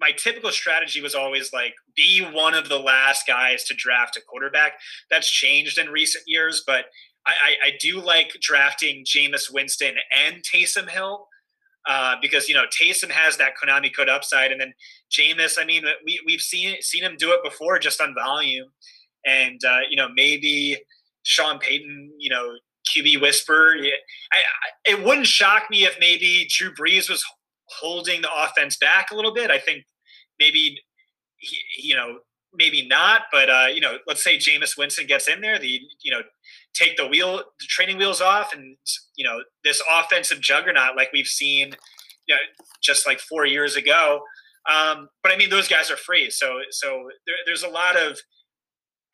[0.00, 4.20] my typical strategy was always like be one of the last guys to draft a
[4.20, 4.72] quarterback.
[5.10, 6.86] That's changed in recent years, but
[7.24, 11.28] I, I, do like drafting Jameis Winston and Taysom Hill
[11.88, 14.72] uh, because you know Taysom has that Konami code upside, and then
[15.10, 15.56] Jameis.
[15.56, 18.66] I mean, we we've seen seen him do it before just on volume
[19.24, 20.78] and uh, you know maybe
[21.22, 22.56] Sean Payton, you know
[22.94, 23.76] QB whisper.
[23.78, 27.24] I, I, it wouldn't shock me if maybe Drew Brees was
[27.80, 29.50] holding the offense back a little bit.
[29.50, 29.84] I think
[30.38, 30.78] maybe
[31.78, 32.18] you know
[32.54, 36.12] maybe not, but uh, you know let's say Jameis Winston gets in there, the you
[36.12, 36.22] know
[36.74, 38.76] take the wheel the training wheels off, and
[39.16, 41.74] you know this offensive juggernaut like we've seen.
[42.28, 42.40] You know,
[42.80, 44.22] just like four years ago,
[44.70, 46.30] um, but I mean, those guys are free.
[46.30, 48.18] So, so there, there's a lot of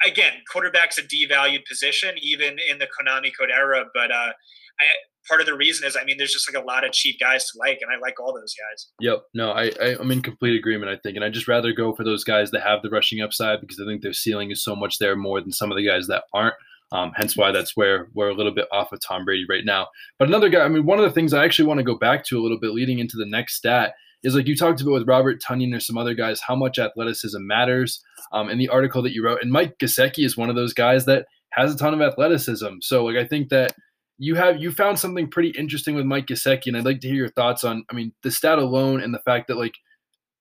[0.06, 3.84] again, quarterback's a devalued position, even in the Konami code era.
[3.94, 4.32] But uh,
[4.80, 4.84] I,
[5.28, 7.50] part of the reason is, I mean, there's just like a lot of cheap guys
[7.50, 8.88] to like, and I like all those guys.
[9.00, 9.22] Yep.
[9.34, 10.90] No, I, I am in complete agreement.
[10.90, 13.60] I think, and I just rather go for those guys that have the rushing upside
[13.60, 16.06] because I think their ceiling is so much there more than some of the guys
[16.08, 16.54] that aren't.
[16.90, 19.88] Um, hence why that's where we're a little bit off of Tom Brady right now.
[20.18, 22.24] But another guy, I mean, one of the things I actually want to go back
[22.26, 25.08] to a little bit leading into the next stat is like you talked about with
[25.08, 28.02] Robert Tonyan or some other guys, how much athleticism matters.
[28.32, 31.06] Um, in the article that you wrote, and Mike Gesicki is one of those guys
[31.06, 32.76] that has a ton of athleticism.
[32.80, 33.72] So like I think that
[34.18, 37.16] you have you found something pretty interesting with Mike Gesicki, and I'd like to hear
[37.16, 37.84] your thoughts on.
[37.90, 39.74] I mean, the stat alone and the fact that like,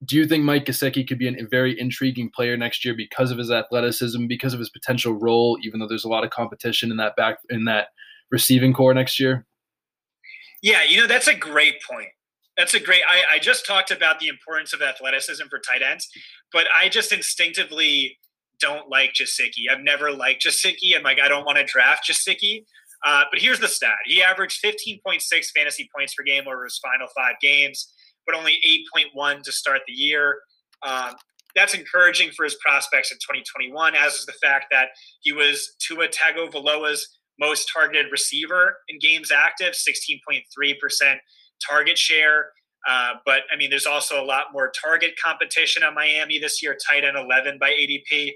[0.04, 3.32] do you think Mike Gesicki could be an, a very intriguing player next year because
[3.32, 6.90] of his athleticism, because of his potential role, even though there's a lot of competition
[6.90, 7.90] in that back in that
[8.32, 9.46] receiving core next year?
[10.64, 12.10] Yeah, you know that's a great point.
[12.58, 13.04] That's a great.
[13.08, 16.10] I, I just talked about the importance of athleticism for tight ends,
[16.52, 18.18] but I just instinctively
[18.60, 19.70] don't like Gesicki.
[19.72, 20.96] I've never liked Gesicki.
[20.98, 22.64] I'm like, I don't want to draft Gesicki.
[23.06, 25.22] Uh, but here's the stat: he averaged 15.6
[25.56, 27.94] fantasy points per game over his final five games,
[28.26, 28.58] but only
[29.16, 30.38] 8.1 to start the year.
[30.84, 31.16] Um,
[31.56, 34.90] that's encouraging for his prospects in 2021, as is the fact that
[35.22, 41.16] he was Tua Tagovailoa's most targeted receiver in games active, 16.3%
[41.68, 42.52] target share.
[42.88, 46.78] Uh, but I mean, there's also a lot more target competition on Miami this year,
[46.90, 48.32] tight end 11 by ADP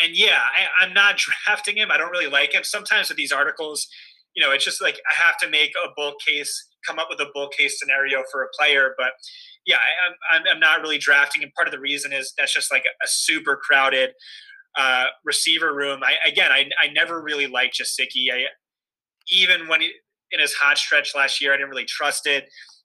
[0.00, 1.90] and yeah, I, I'm not drafting him.
[1.90, 2.64] I don't really like him.
[2.64, 3.88] Sometimes with these articles,
[4.34, 7.20] you know, it's just like I have to make a bull case, come up with
[7.20, 8.94] a bull case scenario for a player.
[8.98, 9.12] But
[9.66, 11.42] yeah, I, I'm, I'm not really drafting.
[11.42, 14.10] And part of the reason is that's just like a, super crowded
[14.78, 16.00] uh, receiver room.
[16.04, 18.30] I, again, I, I never really liked Gesicki.
[18.32, 18.44] I,
[19.32, 19.92] even when he,
[20.30, 22.44] in his hot stretch last year, I didn't really trust it.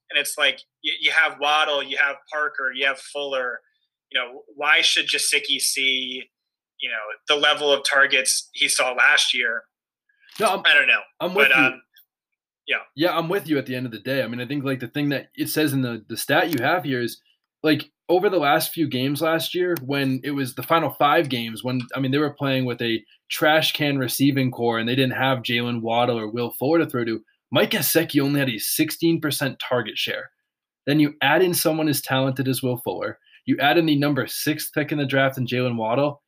[0.09, 3.59] And it's like you, you have Waddle, you have Parker, you have Fuller.
[4.11, 6.23] You know, why should Gesicki see
[6.81, 6.95] you know
[7.27, 9.63] the level of targets he saw last year.
[10.39, 11.01] No, I'm, I do not know.
[11.19, 11.63] I'm with but, you.
[11.63, 11.81] Um,
[12.67, 13.57] yeah, yeah, I'm with you.
[13.57, 15.49] At the end of the day, I mean, I think like the thing that it
[15.49, 17.19] says in the the stat you have here is
[17.63, 21.63] like over the last few games last year, when it was the final five games,
[21.63, 25.17] when I mean they were playing with a trash can receiving core and they didn't
[25.17, 27.21] have Jaylen Waddle or Will Fuller to throw to.
[27.51, 30.31] Mike Gesicki only had a 16% target share.
[30.87, 33.19] Then you add in someone as talented as Will Fuller.
[33.45, 36.21] You add in the number six pick in the draft and Jaylen Waddle,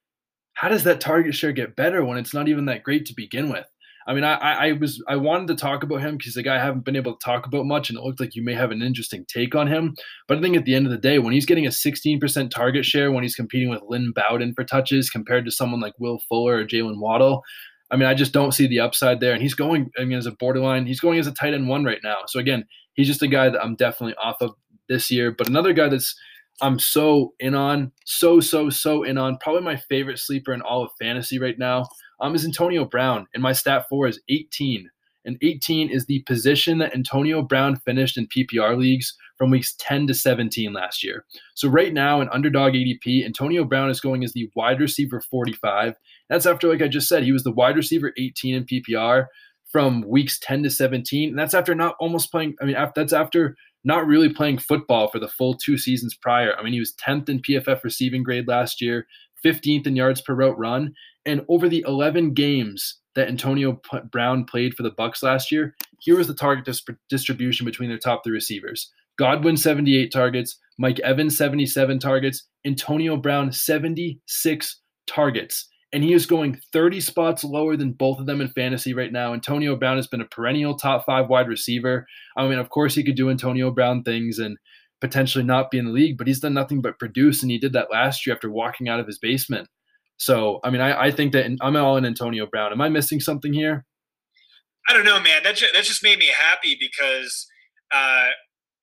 [0.53, 3.49] how does that target share get better when it's not even that great to begin
[3.49, 3.67] with?
[4.05, 6.59] I mean, I, I was I wanted to talk about him because the guy I
[6.59, 8.81] haven't been able to talk about much, and it looked like you may have an
[8.81, 9.95] interesting take on him.
[10.27, 12.85] But I think at the end of the day, when he's getting a 16% target
[12.85, 16.57] share, when he's competing with Lynn Bowden for touches compared to someone like Will Fuller
[16.57, 17.43] or Jaylen Waddle,
[17.91, 19.33] I mean, I just don't see the upside there.
[19.33, 21.85] And he's going, I mean, as a borderline, he's going as a tight end one
[21.85, 22.17] right now.
[22.27, 24.51] So again, he's just a guy that I'm definitely off of
[24.89, 25.31] this year.
[25.31, 26.15] But another guy that's
[26.63, 29.38] I'm so in on, so so so in on.
[29.39, 31.86] Probably my favorite sleeper in all of fantasy right now
[32.21, 34.89] um, is Antonio Brown, and my stat four is 18.
[35.26, 40.08] And 18 is the position that Antonio Brown finished in PPR leagues from weeks 10
[40.08, 41.26] to 17 last year.
[41.56, 45.95] So right now in underdog ADP, Antonio Brown is going as the wide receiver 45.
[46.30, 49.28] That's after, like I just said, he was the wide receiver 18 in PPR
[49.73, 51.29] from weeks 10 to 17.
[51.29, 52.55] And that's after not almost playing.
[52.62, 56.55] I mean, that's after not really playing football for the full two seasons prior.
[56.57, 59.07] I mean, he was 10th in PFF receiving grade last year,
[59.43, 60.93] 15th in yards per route run,
[61.25, 63.81] and over the 11 games that Antonio
[64.12, 67.97] Brown played for the Bucs last year, here was the target dis- distribution between their
[67.97, 68.91] top three receivers.
[69.17, 76.60] Godwin 78 targets, Mike Evans 77 targets, Antonio Brown 76 targets and he is going
[76.73, 79.34] 30 spots lower than both of them in fantasy right now.
[79.34, 82.08] Antonio Brown has been a perennial top five wide receiver.
[82.36, 84.58] I mean, of course, he could do Antonio Brown things and
[85.01, 87.73] potentially not be in the league, but he's done nothing but produce, and he did
[87.73, 89.69] that last year after walking out of his basement.
[90.17, 92.71] So, I mean, I, I think that I'm all in Antonio Brown.
[92.71, 93.86] Am I missing something here?
[94.89, 95.43] I don't know, man.
[95.43, 97.47] That just, that just made me happy because
[97.93, 98.27] uh,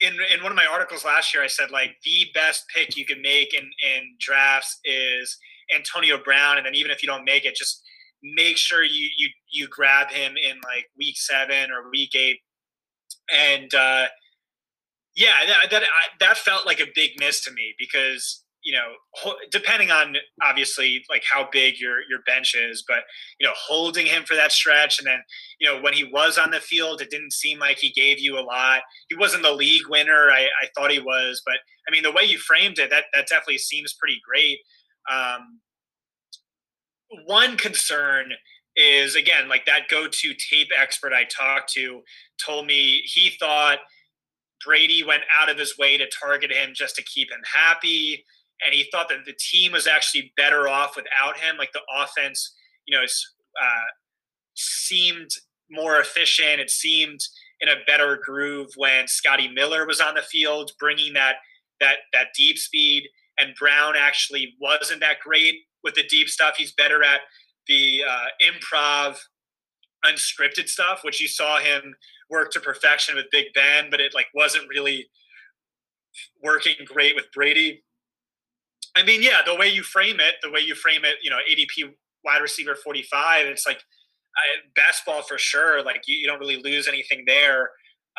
[0.01, 3.05] in in one of my articles last year, I said like the best pick you
[3.05, 5.37] can make in in drafts is
[5.75, 7.83] Antonio Brown, and then even if you don't make it, just
[8.23, 12.39] make sure you you you grab him in like week seven or week eight,
[13.35, 14.07] and uh,
[15.17, 15.83] yeah, that that
[16.21, 21.23] that felt like a big miss to me because you know depending on obviously like
[21.29, 22.99] how big your your bench is but
[23.39, 25.21] you know holding him for that stretch and then
[25.59, 28.39] you know when he was on the field it didn't seem like he gave you
[28.39, 28.83] a lot.
[29.09, 31.57] He wasn't the league winner i, I thought he was but
[31.89, 34.59] i mean the way you framed it that that definitely seems pretty great
[35.11, 35.61] um,
[37.27, 38.33] one concern
[38.77, 42.03] is again like that go-to tape expert I talked to
[42.45, 43.79] told me he thought
[44.65, 48.25] Brady went out of his way to target him just to keep him happy.
[48.65, 51.57] and he thought that the team was actually better off without him.
[51.57, 52.55] Like the offense,
[52.87, 53.91] you know, uh,
[54.55, 55.31] seemed
[55.71, 56.61] more efficient.
[56.61, 57.21] It seemed
[57.61, 61.37] in a better groove when Scotty Miller was on the field, bringing that
[61.81, 63.05] that that deep speed.
[63.41, 66.57] And Brown actually wasn't that great with the deep stuff.
[66.57, 67.21] He's better at
[67.69, 69.17] the uh, improv,
[70.05, 71.95] unscripted stuff, which you saw him
[72.29, 75.09] work to perfection with Big Ben, but it like wasn't really
[76.43, 77.83] working great with Brady.
[78.97, 81.39] I mean, yeah, the way you frame it, the way you frame it, you know,
[81.51, 81.93] ADP
[82.25, 83.79] wide receiver 45, it's like
[84.37, 85.83] I, best ball for sure.
[85.85, 87.71] Like you, you, don't really lose anything there.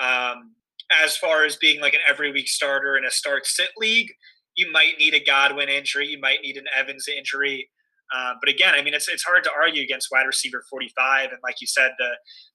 [0.02, 0.56] Um,
[1.04, 4.12] as far as being like an every week starter in a start sit league,
[4.56, 7.70] you might need a Godwin injury, you might need an Evans injury.
[8.14, 11.40] Uh, but again, I mean, it's it's hard to argue against wide receiver 45, and
[11.44, 12.10] like you said, the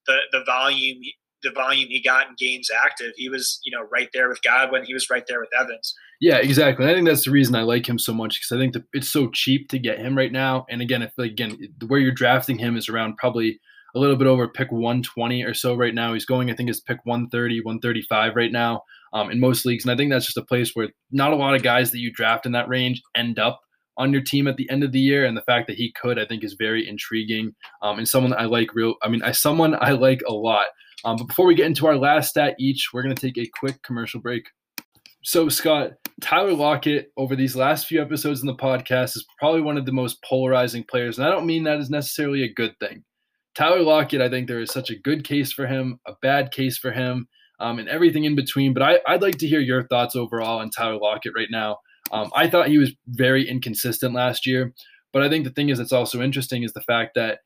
[0.06, 0.98] the the volume
[1.42, 4.85] the volume he got in games active, he was you know right there with Godwin,
[4.85, 5.94] he was right there with Evans.
[6.20, 6.85] Yeah, exactly.
[6.85, 8.85] And I think that's the reason I like him so much because I think that
[8.92, 10.66] it's so cheap to get him right now.
[10.68, 11.56] And again, if again
[11.87, 13.61] where you're drafting him is around probably
[13.94, 16.12] a little bit over pick 120 or so right now.
[16.12, 18.82] He's going, I think, is pick 130, 135 right now
[19.12, 19.85] um, in most leagues.
[19.85, 22.12] And I think that's just a place where not a lot of guys that you
[22.12, 23.61] draft in that range end up
[23.99, 25.25] on your team at the end of the year.
[25.25, 27.55] And the fact that he could, I think, is very intriguing.
[27.83, 28.95] Um, and someone I like real.
[29.03, 30.66] I mean, I someone I like a lot.
[31.05, 33.51] Um, but before we get into our last stat each, we're going to take a
[33.59, 34.45] quick commercial break.
[35.23, 39.77] So, Scott, Tyler Lockett, over these last few episodes in the podcast, is probably one
[39.77, 41.19] of the most polarizing players.
[41.19, 43.03] And I don't mean that as necessarily a good thing.
[43.57, 46.79] Tyler Lockett, I think there is such a good case for him, a bad case
[46.79, 47.27] for him,
[47.59, 48.75] um, and everything in between.
[48.75, 51.79] But I, would like to hear your thoughts overall on Tyler Lockett right now.
[52.12, 54.73] Um, I thought he was very inconsistent last year.
[55.12, 57.38] But I think the thing is that's also interesting is the fact that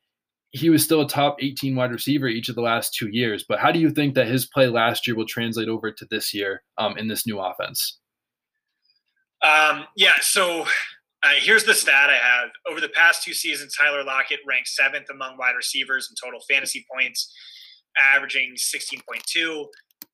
[0.51, 3.45] he was still a top 18 wide receiver each of the last two years.
[3.49, 6.35] But how do you think that his play last year will translate over to this
[6.35, 8.01] year um, in this new offense?
[9.43, 10.63] Um, yeah, so
[11.23, 12.51] uh, here's the stat I have.
[12.69, 16.85] Over the past two seasons, Tyler Lockett ranked seventh among wide receivers in total fantasy
[16.93, 17.33] points,
[17.97, 19.65] averaging 16.2.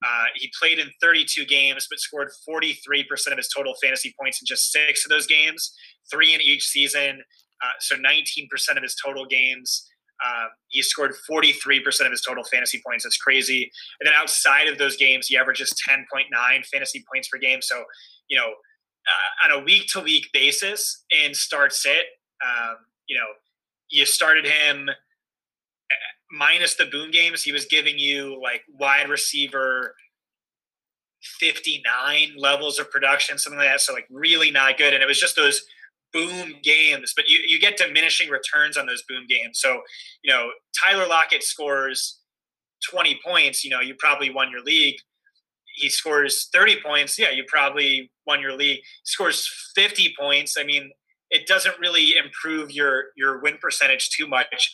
[0.05, 4.47] Uh, he played in 32 games, but scored 43% of his total fantasy points in
[4.47, 5.73] just six of those games,
[6.11, 7.23] three in each season.
[7.63, 9.89] Uh, so 19% of his total games.
[10.25, 13.05] Um, he scored 43% of his total fantasy points.
[13.05, 13.71] That's crazy.
[14.01, 17.61] And then outside of those games, he averages 10.9 fantasy points per game.
[17.63, 17.85] So,
[18.29, 22.05] you know, uh, on a week to week basis in start sit,
[22.45, 22.77] um,
[23.09, 23.27] you know,
[23.91, 24.91] you started him
[26.31, 27.43] minus the boom games.
[27.43, 29.95] He was giving you like wide receiver
[31.41, 33.81] 59 levels of production, something like that.
[33.81, 34.95] So, like, really not good.
[34.95, 35.63] And it was just those
[36.13, 39.59] boom games, but you, you get diminishing returns on those boom games.
[39.61, 39.81] So,
[40.23, 40.51] you know,
[40.85, 42.21] Tyler Lockett scores
[42.91, 44.97] 20 points, you know, you probably won your league.
[45.77, 48.79] He scores 30 points, yeah, you probably won your league.
[48.79, 50.57] He scores 50 points.
[50.59, 50.91] I mean,
[51.31, 54.73] it doesn't really improve your your win percentage too much.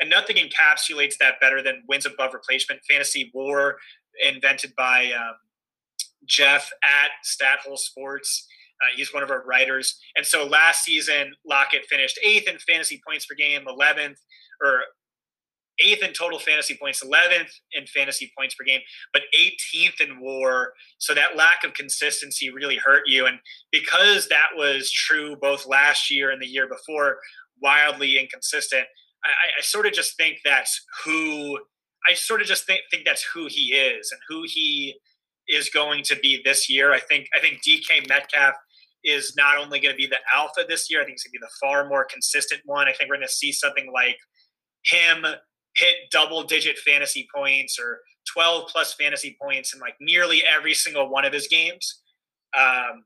[0.00, 2.80] And nothing encapsulates that better than wins above replacement.
[2.88, 3.76] Fantasy War,
[4.26, 5.34] invented by um,
[6.26, 8.46] Jeff at Stathole Sports
[8.82, 9.98] uh, he's one of our writers.
[10.16, 14.18] And so last season, Lockett finished eighth in fantasy points per game, 11th
[14.62, 14.82] or
[15.84, 18.80] eighth in total fantasy points, 11th in fantasy points per game,
[19.12, 20.72] but 18th in war.
[20.98, 23.26] So that lack of consistency really hurt you.
[23.26, 23.38] And
[23.72, 27.18] because that was true both last year and the year before,
[27.62, 28.86] wildly inconsistent,
[29.24, 31.58] I, I sort of just think that's who
[32.08, 34.94] I sort of just think, think that's who he is and who he
[35.48, 36.92] is going to be this year.
[36.92, 38.54] I think I think DK Metcalf
[39.04, 41.38] is not only going to be the alpha this year, I think he's going to
[41.40, 42.88] be the far more consistent one.
[42.88, 44.18] I think we're going to see something like
[44.84, 45.24] him
[45.76, 48.00] hit double digit fantasy points or
[48.32, 52.02] 12 plus fantasy points in like nearly every single one of his games
[52.58, 53.04] um,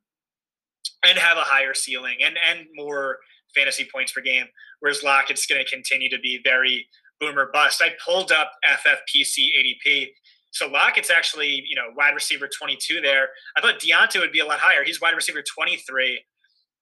[1.06, 3.18] and have a higher ceiling and, and more
[3.54, 4.46] fantasy points per game.
[4.80, 6.86] Whereas Lockett's going to continue to be very
[7.20, 7.82] boomer bust.
[7.82, 10.08] I pulled up FFPC ADP
[10.52, 13.28] so Lockett's actually, you know, wide receiver 22 there.
[13.56, 14.82] I thought Diontae would be a lot higher.
[14.84, 16.24] He's wide receiver 23.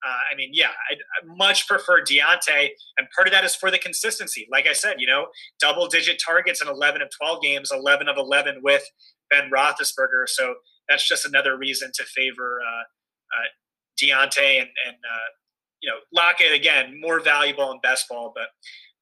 [0.07, 3.71] Uh, I mean, yeah, I, I much prefer Diontae, and part of that is for
[3.71, 4.47] the consistency.
[4.51, 5.27] Like I said, you know,
[5.61, 8.85] double digit targets in 11 of 12 games, 11 of 11 with
[9.29, 10.29] Ben Roethlisberger.
[10.29, 10.55] So
[10.89, 12.83] that's just another reason to favor uh,
[13.37, 13.49] uh,
[14.01, 15.29] Diontae and, and uh,
[15.83, 18.49] you know, Lockett again, more valuable in best ball, but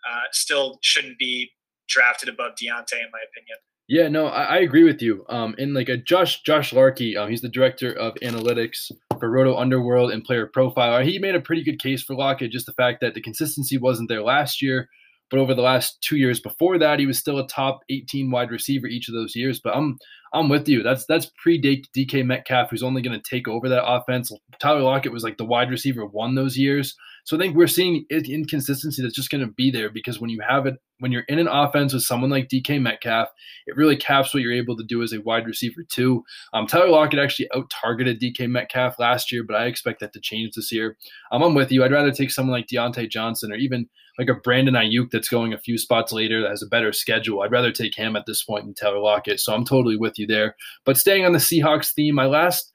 [0.09, 1.51] uh, still shouldn't be
[1.89, 3.59] drafted above Diontae, in my opinion.
[3.89, 5.25] Yeah, no, I, I, agree with you.
[5.29, 9.57] Um, in like a Josh Josh Larkey, um, he's the director of analytics for Roto
[9.57, 11.05] Underworld and PlayerProfiler.
[11.05, 14.09] He made a pretty good case for Lockett, just the fact that the consistency wasn't
[14.09, 14.89] there last year,
[15.31, 18.51] But over the last two years before that, he was still a top 18 wide
[18.51, 19.61] receiver each of those years.
[19.63, 19.99] But I'm
[20.33, 20.83] I'm with you.
[20.83, 24.33] That's that's pre DK Metcalf, who's only going to take over that offense.
[24.59, 26.95] Tyler Lockett was like the wide receiver one those years.
[27.25, 30.41] So I think we're seeing inconsistency that's just going to be there because when you
[30.47, 33.29] have it, when you're in an offense with someone like DK Metcalf,
[33.67, 36.25] it really caps what you're able to do as a wide receiver too.
[36.53, 40.21] Um, Tyler Lockett actually out targeted DK Metcalf last year, but I expect that to
[40.21, 40.97] change this year.
[41.33, 41.85] Um, I'm with you.
[41.85, 43.89] I'd rather take someone like Diontae Johnson or even
[44.19, 47.43] like a Brandon Aiyuk that's going a few spots later that has a better schedule.
[47.43, 49.41] I'd rather take him at this point than Taylor Lockett.
[49.41, 50.57] So I'm totally with you there.
[50.85, 52.73] But staying on the Seahawks theme, my last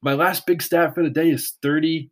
[0.00, 2.08] my last big stat for the day is 38%.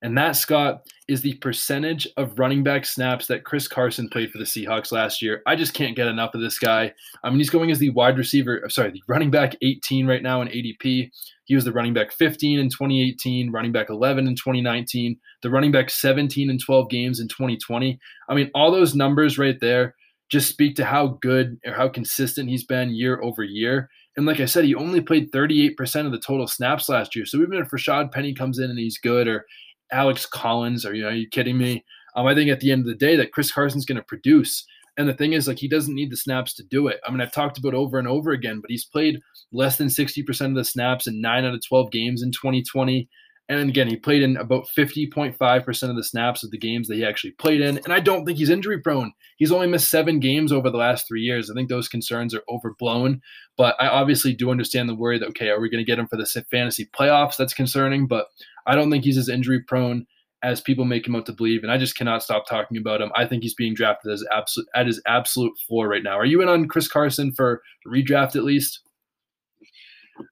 [0.00, 4.38] And that, Scott, is the percentage of running back snaps that Chris Carson played for
[4.38, 5.42] the Seahawks last year.
[5.44, 6.92] I just can't get enough of this guy.
[7.24, 10.22] I mean, he's going as the wide receiver, uh, sorry, the running back 18 right
[10.22, 11.10] now in ADP.
[11.46, 15.72] He was the running back 15 in 2018, running back 11 in 2019, the running
[15.72, 17.98] back 17 in 12 games in 2020.
[18.28, 19.96] I mean, all those numbers right there
[20.28, 23.88] just speak to how good or how consistent he's been year over year.
[24.16, 27.24] And like I said, he only played 38% of the total snaps last year.
[27.24, 29.46] So even if Rashaad Penny comes in and he's good, or
[29.92, 30.84] Alex Collins.
[30.84, 31.84] Are you are you kidding me?
[32.14, 34.66] Um, I think at the end of the day that Chris Carson's going to produce.
[34.96, 36.98] And the thing is, like, he doesn't need the snaps to do it.
[37.06, 39.20] I mean, I've talked about over and over again, but he's played
[39.52, 43.08] less than 60% of the snaps in nine out of 12 games in 2020.
[43.50, 47.04] And again, he played in about 50.5% of the snaps of the games that he
[47.04, 47.78] actually played in.
[47.78, 49.12] And I don't think he's injury prone.
[49.38, 51.50] He's only missed seven games over the last three years.
[51.50, 53.22] I think those concerns are overblown.
[53.56, 56.08] But I obviously do understand the worry that, okay, are we going to get him
[56.08, 57.36] for the fantasy playoffs?
[57.38, 58.06] That's concerning.
[58.06, 58.26] But
[58.68, 60.06] I don't think he's as injury prone
[60.44, 63.10] as people make him out to believe, and I just cannot stop talking about him.
[63.16, 66.16] I think he's being drafted as absolute at his absolute floor right now.
[66.16, 68.80] Are you in on Chris Carson for redraft at least?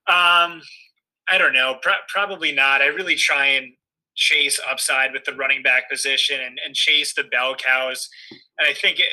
[0.08, 0.62] Um,
[1.28, 1.78] I don't know.
[1.82, 2.82] Pro- probably not.
[2.82, 3.72] I really try and
[4.14, 8.08] chase upside with the running back position and, and chase the bell cows.
[8.58, 9.06] And I think it,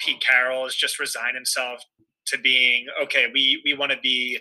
[0.00, 1.82] Pete Carroll has just resigned himself
[2.26, 3.26] to being okay.
[3.32, 4.38] We we want to be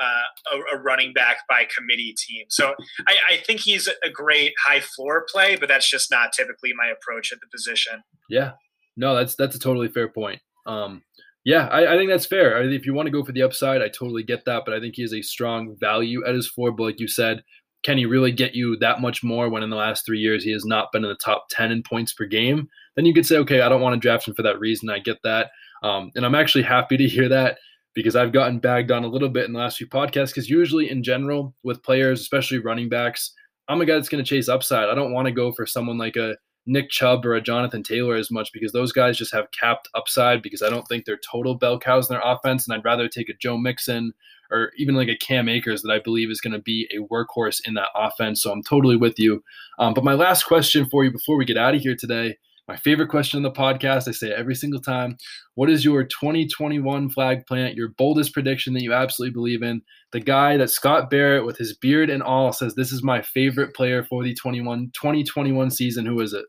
[0.00, 2.46] uh, a, a, running back by committee team.
[2.48, 2.74] So
[3.06, 6.90] I, I, think he's a great high floor play, but that's just not typically my
[6.90, 8.02] approach at the position.
[8.28, 8.52] Yeah,
[8.96, 10.40] no, that's that's a totally fair point.
[10.66, 11.02] Um,
[11.44, 12.62] yeah, I, I, think that's fair.
[12.62, 14.96] if you want to go for the upside, I totally get that, but I think
[14.96, 16.70] he is a strong value at his floor.
[16.70, 17.42] But like you said,
[17.82, 20.52] can he really get you that much more when in the last three years he
[20.52, 22.68] has not been in the top 10 in points per game?
[22.94, 24.90] Then you could say, okay, I don't want to draft him for that reason.
[24.90, 25.50] I get that.
[25.82, 27.56] Um, and I'm actually happy to hear that
[28.00, 30.28] because I've gotten bagged on a little bit in the last few podcasts.
[30.28, 33.32] Because usually, in general, with players, especially running backs,
[33.68, 34.88] I'm a guy that's going to chase upside.
[34.88, 36.36] I don't want to go for someone like a
[36.66, 40.42] Nick Chubb or a Jonathan Taylor as much because those guys just have capped upside
[40.42, 42.66] because I don't think they're total bell cows in their offense.
[42.66, 44.12] And I'd rather take a Joe Mixon
[44.50, 47.60] or even like a Cam Akers that I believe is going to be a workhorse
[47.66, 48.42] in that offense.
[48.42, 49.42] So I'm totally with you.
[49.78, 52.36] Um, but my last question for you before we get out of here today
[52.70, 54.06] my favorite question on the podcast.
[54.06, 55.16] I say it every single time.
[55.56, 59.82] What is your 2021 flag plant, your boldest prediction that you absolutely believe in?
[60.12, 63.74] The guy that Scott Barrett, with his beard and all, says this is my favorite
[63.74, 66.06] player for the 21, 2021 season.
[66.06, 66.44] Who is it?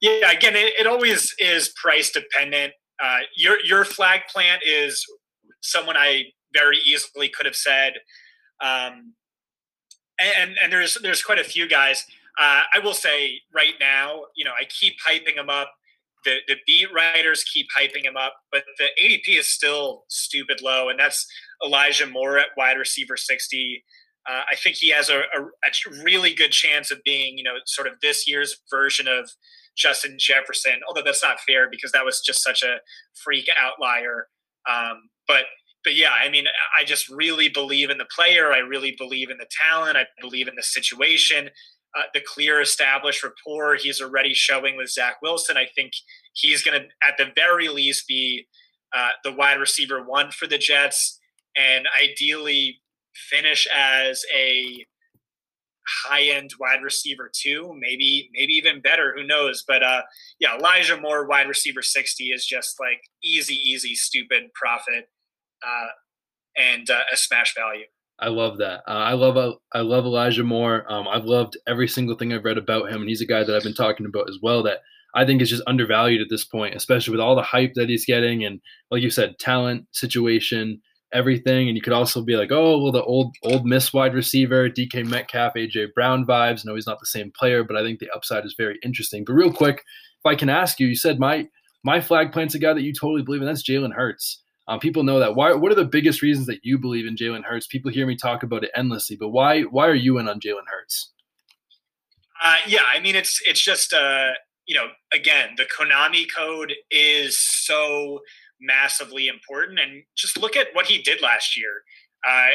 [0.00, 2.72] Yeah, again, it, it always is price dependent.
[3.02, 5.04] Uh, your your flag plant is
[5.60, 6.24] someone I
[6.54, 7.94] very easily could have said,
[8.62, 9.12] um,
[10.18, 12.06] and and there's there's quite a few guys.
[12.38, 15.72] Uh, I will say right now, you know, I keep hyping him up.
[16.24, 20.88] The the beat writers keep hyping him up, but the ADP is still stupid low,
[20.88, 21.26] and that's
[21.64, 23.84] Elijah Moore at wide receiver sixty.
[24.28, 27.56] Uh, I think he has a, a, a, really good chance of being, you know,
[27.66, 29.28] sort of this year's version of
[29.76, 30.80] Justin Jefferson.
[30.88, 32.76] Although that's not fair because that was just such a
[33.22, 34.28] freak outlier.
[34.68, 35.44] Um, but
[35.84, 36.46] but yeah, I mean,
[36.78, 38.50] I just really believe in the player.
[38.52, 39.98] I really believe in the talent.
[39.98, 41.50] I believe in the situation
[41.96, 45.56] uh, the clear established rapport he's already showing with Zach Wilson.
[45.56, 45.92] I think
[46.32, 48.46] he's going to, at the very least, be
[48.96, 51.20] uh, the wide receiver one for the Jets,
[51.56, 52.80] and ideally
[53.14, 54.84] finish as a
[56.06, 59.14] high end wide receiver two, maybe maybe even better.
[59.16, 59.64] Who knows?
[59.66, 60.02] But uh,
[60.40, 65.10] yeah, Elijah Moore, wide receiver sixty, is just like easy, easy, stupid profit
[65.66, 65.88] uh,
[66.56, 67.84] and uh, a smash value.
[68.18, 68.82] I love that.
[68.86, 70.90] Uh, I love uh, I love Elijah Moore.
[70.90, 73.54] Um, I've loved every single thing I've read about him, and he's a guy that
[73.54, 74.62] I've been talking about as well.
[74.62, 74.78] That
[75.14, 78.06] I think is just undervalued at this point, especially with all the hype that he's
[78.06, 78.60] getting, and
[78.90, 80.80] like you said, talent, situation,
[81.12, 81.68] everything.
[81.68, 85.06] And you could also be like, oh, well, the old Ole Miss wide receiver, DK
[85.06, 86.64] Metcalf, AJ Brown vibes.
[86.64, 89.24] No, he's not the same player, but I think the upside is very interesting.
[89.24, 91.48] But real quick, if I can ask you, you said my
[91.82, 93.46] my flag plant's a guy that you totally believe in.
[93.46, 94.42] That's Jalen Hurts.
[94.66, 95.34] Um, people know that.
[95.34, 95.52] Why?
[95.52, 97.66] What are the biggest reasons that you believe in Jalen Hurts?
[97.66, 99.62] People hear me talk about it endlessly, but why?
[99.62, 101.12] Why are you in on Jalen Hurts?
[102.42, 104.30] Uh, yeah, I mean it's it's just uh,
[104.66, 108.20] you know, again, the Konami code is so
[108.60, 109.78] massively important.
[109.78, 111.82] And just look at what he did last year.
[112.26, 112.48] Uh,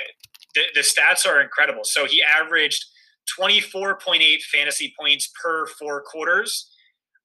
[0.56, 1.84] the, the stats are incredible.
[1.84, 2.86] So he averaged
[3.40, 6.72] 24.8 fantasy points per four quarters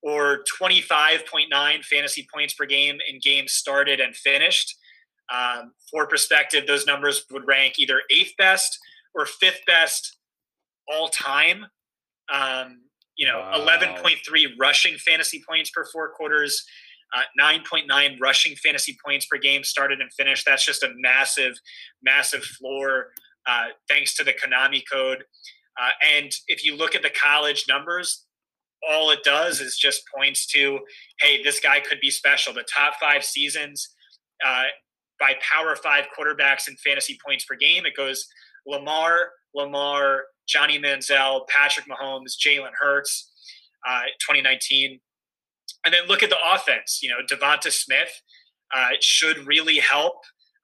[0.05, 4.76] or 25.9 fantasy points per game in games started and finished.
[5.32, 8.78] Um, for perspective, those numbers would rank either eighth best
[9.14, 10.18] or fifth best
[10.92, 11.64] all time.
[12.32, 12.82] Um,
[13.16, 13.66] you know, wow.
[13.82, 14.18] 11.3
[14.61, 16.62] rushing fantasy points per four quarters,
[17.16, 20.44] uh, 9.9 rushing fantasy points per game started and finished.
[20.46, 21.55] That's just a massive,
[22.02, 23.07] massive floor
[23.46, 25.24] uh, thanks to the Konami code.
[25.80, 28.26] Uh, and if you look at the college numbers,
[28.91, 30.80] all it does is just points to,
[31.20, 32.53] hey, this guy could be special.
[32.53, 33.89] The top five seasons
[34.47, 34.64] uh,
[35.20, 38.26] by Power Five quarterbacks in fantasy points per game, it goes
[38.66, 43.30] Lamar, Lamar, Johnny Manziel, Patrick Mahomes, Jalen Hurts,
[43.87, 45.01] uh, 2019.
[45.85, 47.01] And then look at the offense.
[47.03, 48.20] You know, Devonta Smith
[48.74, 50.16] uh, should really help.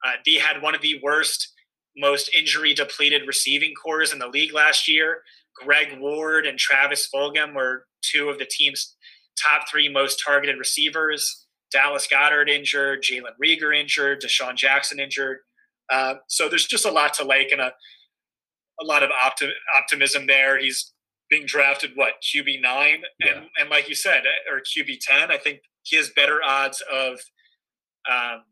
[0.05, 1.53] Uh, they had one of the worst,
[1.95, 5.21] most injury depleted receiving corps in the league last year.
[5.63, 8.95] Greg Ward and Travis Fulgham were two of the team's
[9.41, 11.45] top three most targeted receivers.
[11.71, 15.39] Dallas Goedert injured, Jalen Reagor injured, DeSean Jackson injured.
[15.91, 17.73] Uh, so there's just a lot to like and a
[18.81, 20.57] a lot of opti- optimism there.
[20.57, 20.91] He's
[21.29, 23.33] being drafted what QB nine, yeah.
[23.33, 25.31] and and like you said, or QB ten.
[25.31, 27.19] I think he has better odds of
[28.11, 28.43] um,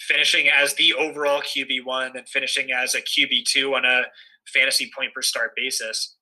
[0.00, 4.02] finishing as the overall QB one than finishing as a QB two on a
[4.52, 6.16] fantasy point per start basis.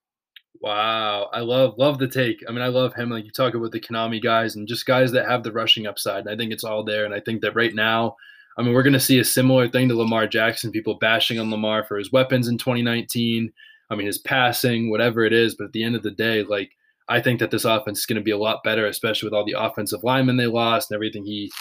[0.59, 2.43] Wow, I love love the take.
[2.47, 3.09] I mean, I love him.
[3.09, 6.25] Like you talk about the Konami guys and just guys that have the rushing upside.
[6.25, 7.05] And I think it's all there.
[7.05, 8.15] And I think that right now,
[8.57, 10.71] I mean, we're going to see a similar thing to Lamar Jackson.
[10.71, 13.51] People bashing on Lamar for his weapons in 2019.
[13.89, 15.55] I mean, his passing, whatever it is.
[15.55, 16.71] But at the end of the day, like
[17.09, 19.45] I think that this offense is going to be a lot better, especially with all
[19.45, 21.51] the offensive linemen they lost and everything he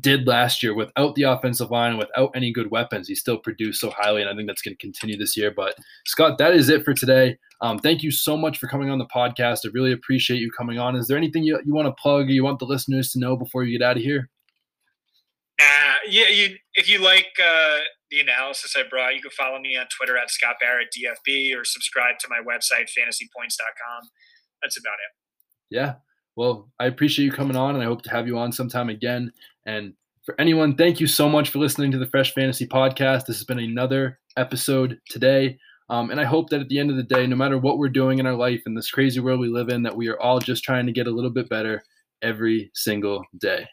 [0.00, 3.08] did last year without the offensive line and without any good weapons.
[3.08, 5.50] He still produced so highly, and I think that's going to continue this year.
[5.50, 7.38] But Scott, that is it for today.
[7.60, 9.60] Um, thank you so much for coming on the podcast.
[9.64, 10.96] I really appreciate you coming on.
[10.96, 13.36] Is there anything you, you want to plug or you want the listeners to know
[13.36, 14.28] before you get out of here?
[15.60, 17.78] Uh, yeah, you, if you like uh,
[18.10, 21.64] the analysis I brought, you can follow me on Twitter at Scott Barrett DFB or
[21.64, 24.08] subscribe to my website, fantasypoints.com.
[24.62, 25.74] That's about it.
[25.74, 25.94] Yeah.
[26.36, 29.32] Well, I appreciate you coming on, and I hope to have you on sometime again.
[29.66, 29.94] And
[30.24, 33.26] for anyone, thank you so much for listening to the Fresh Fantasy Podcast.
[33.26, 35.58] This has been another episode today.
[35.88, 37.88] Um, and I hope that at the end of the day, no matter what we're
[37.88, 40.38] doing in our life in this crazy world we live in, that we are all
[40.38, 41.82] just trying to get a little bit better
[42.22, 43.66] every single day.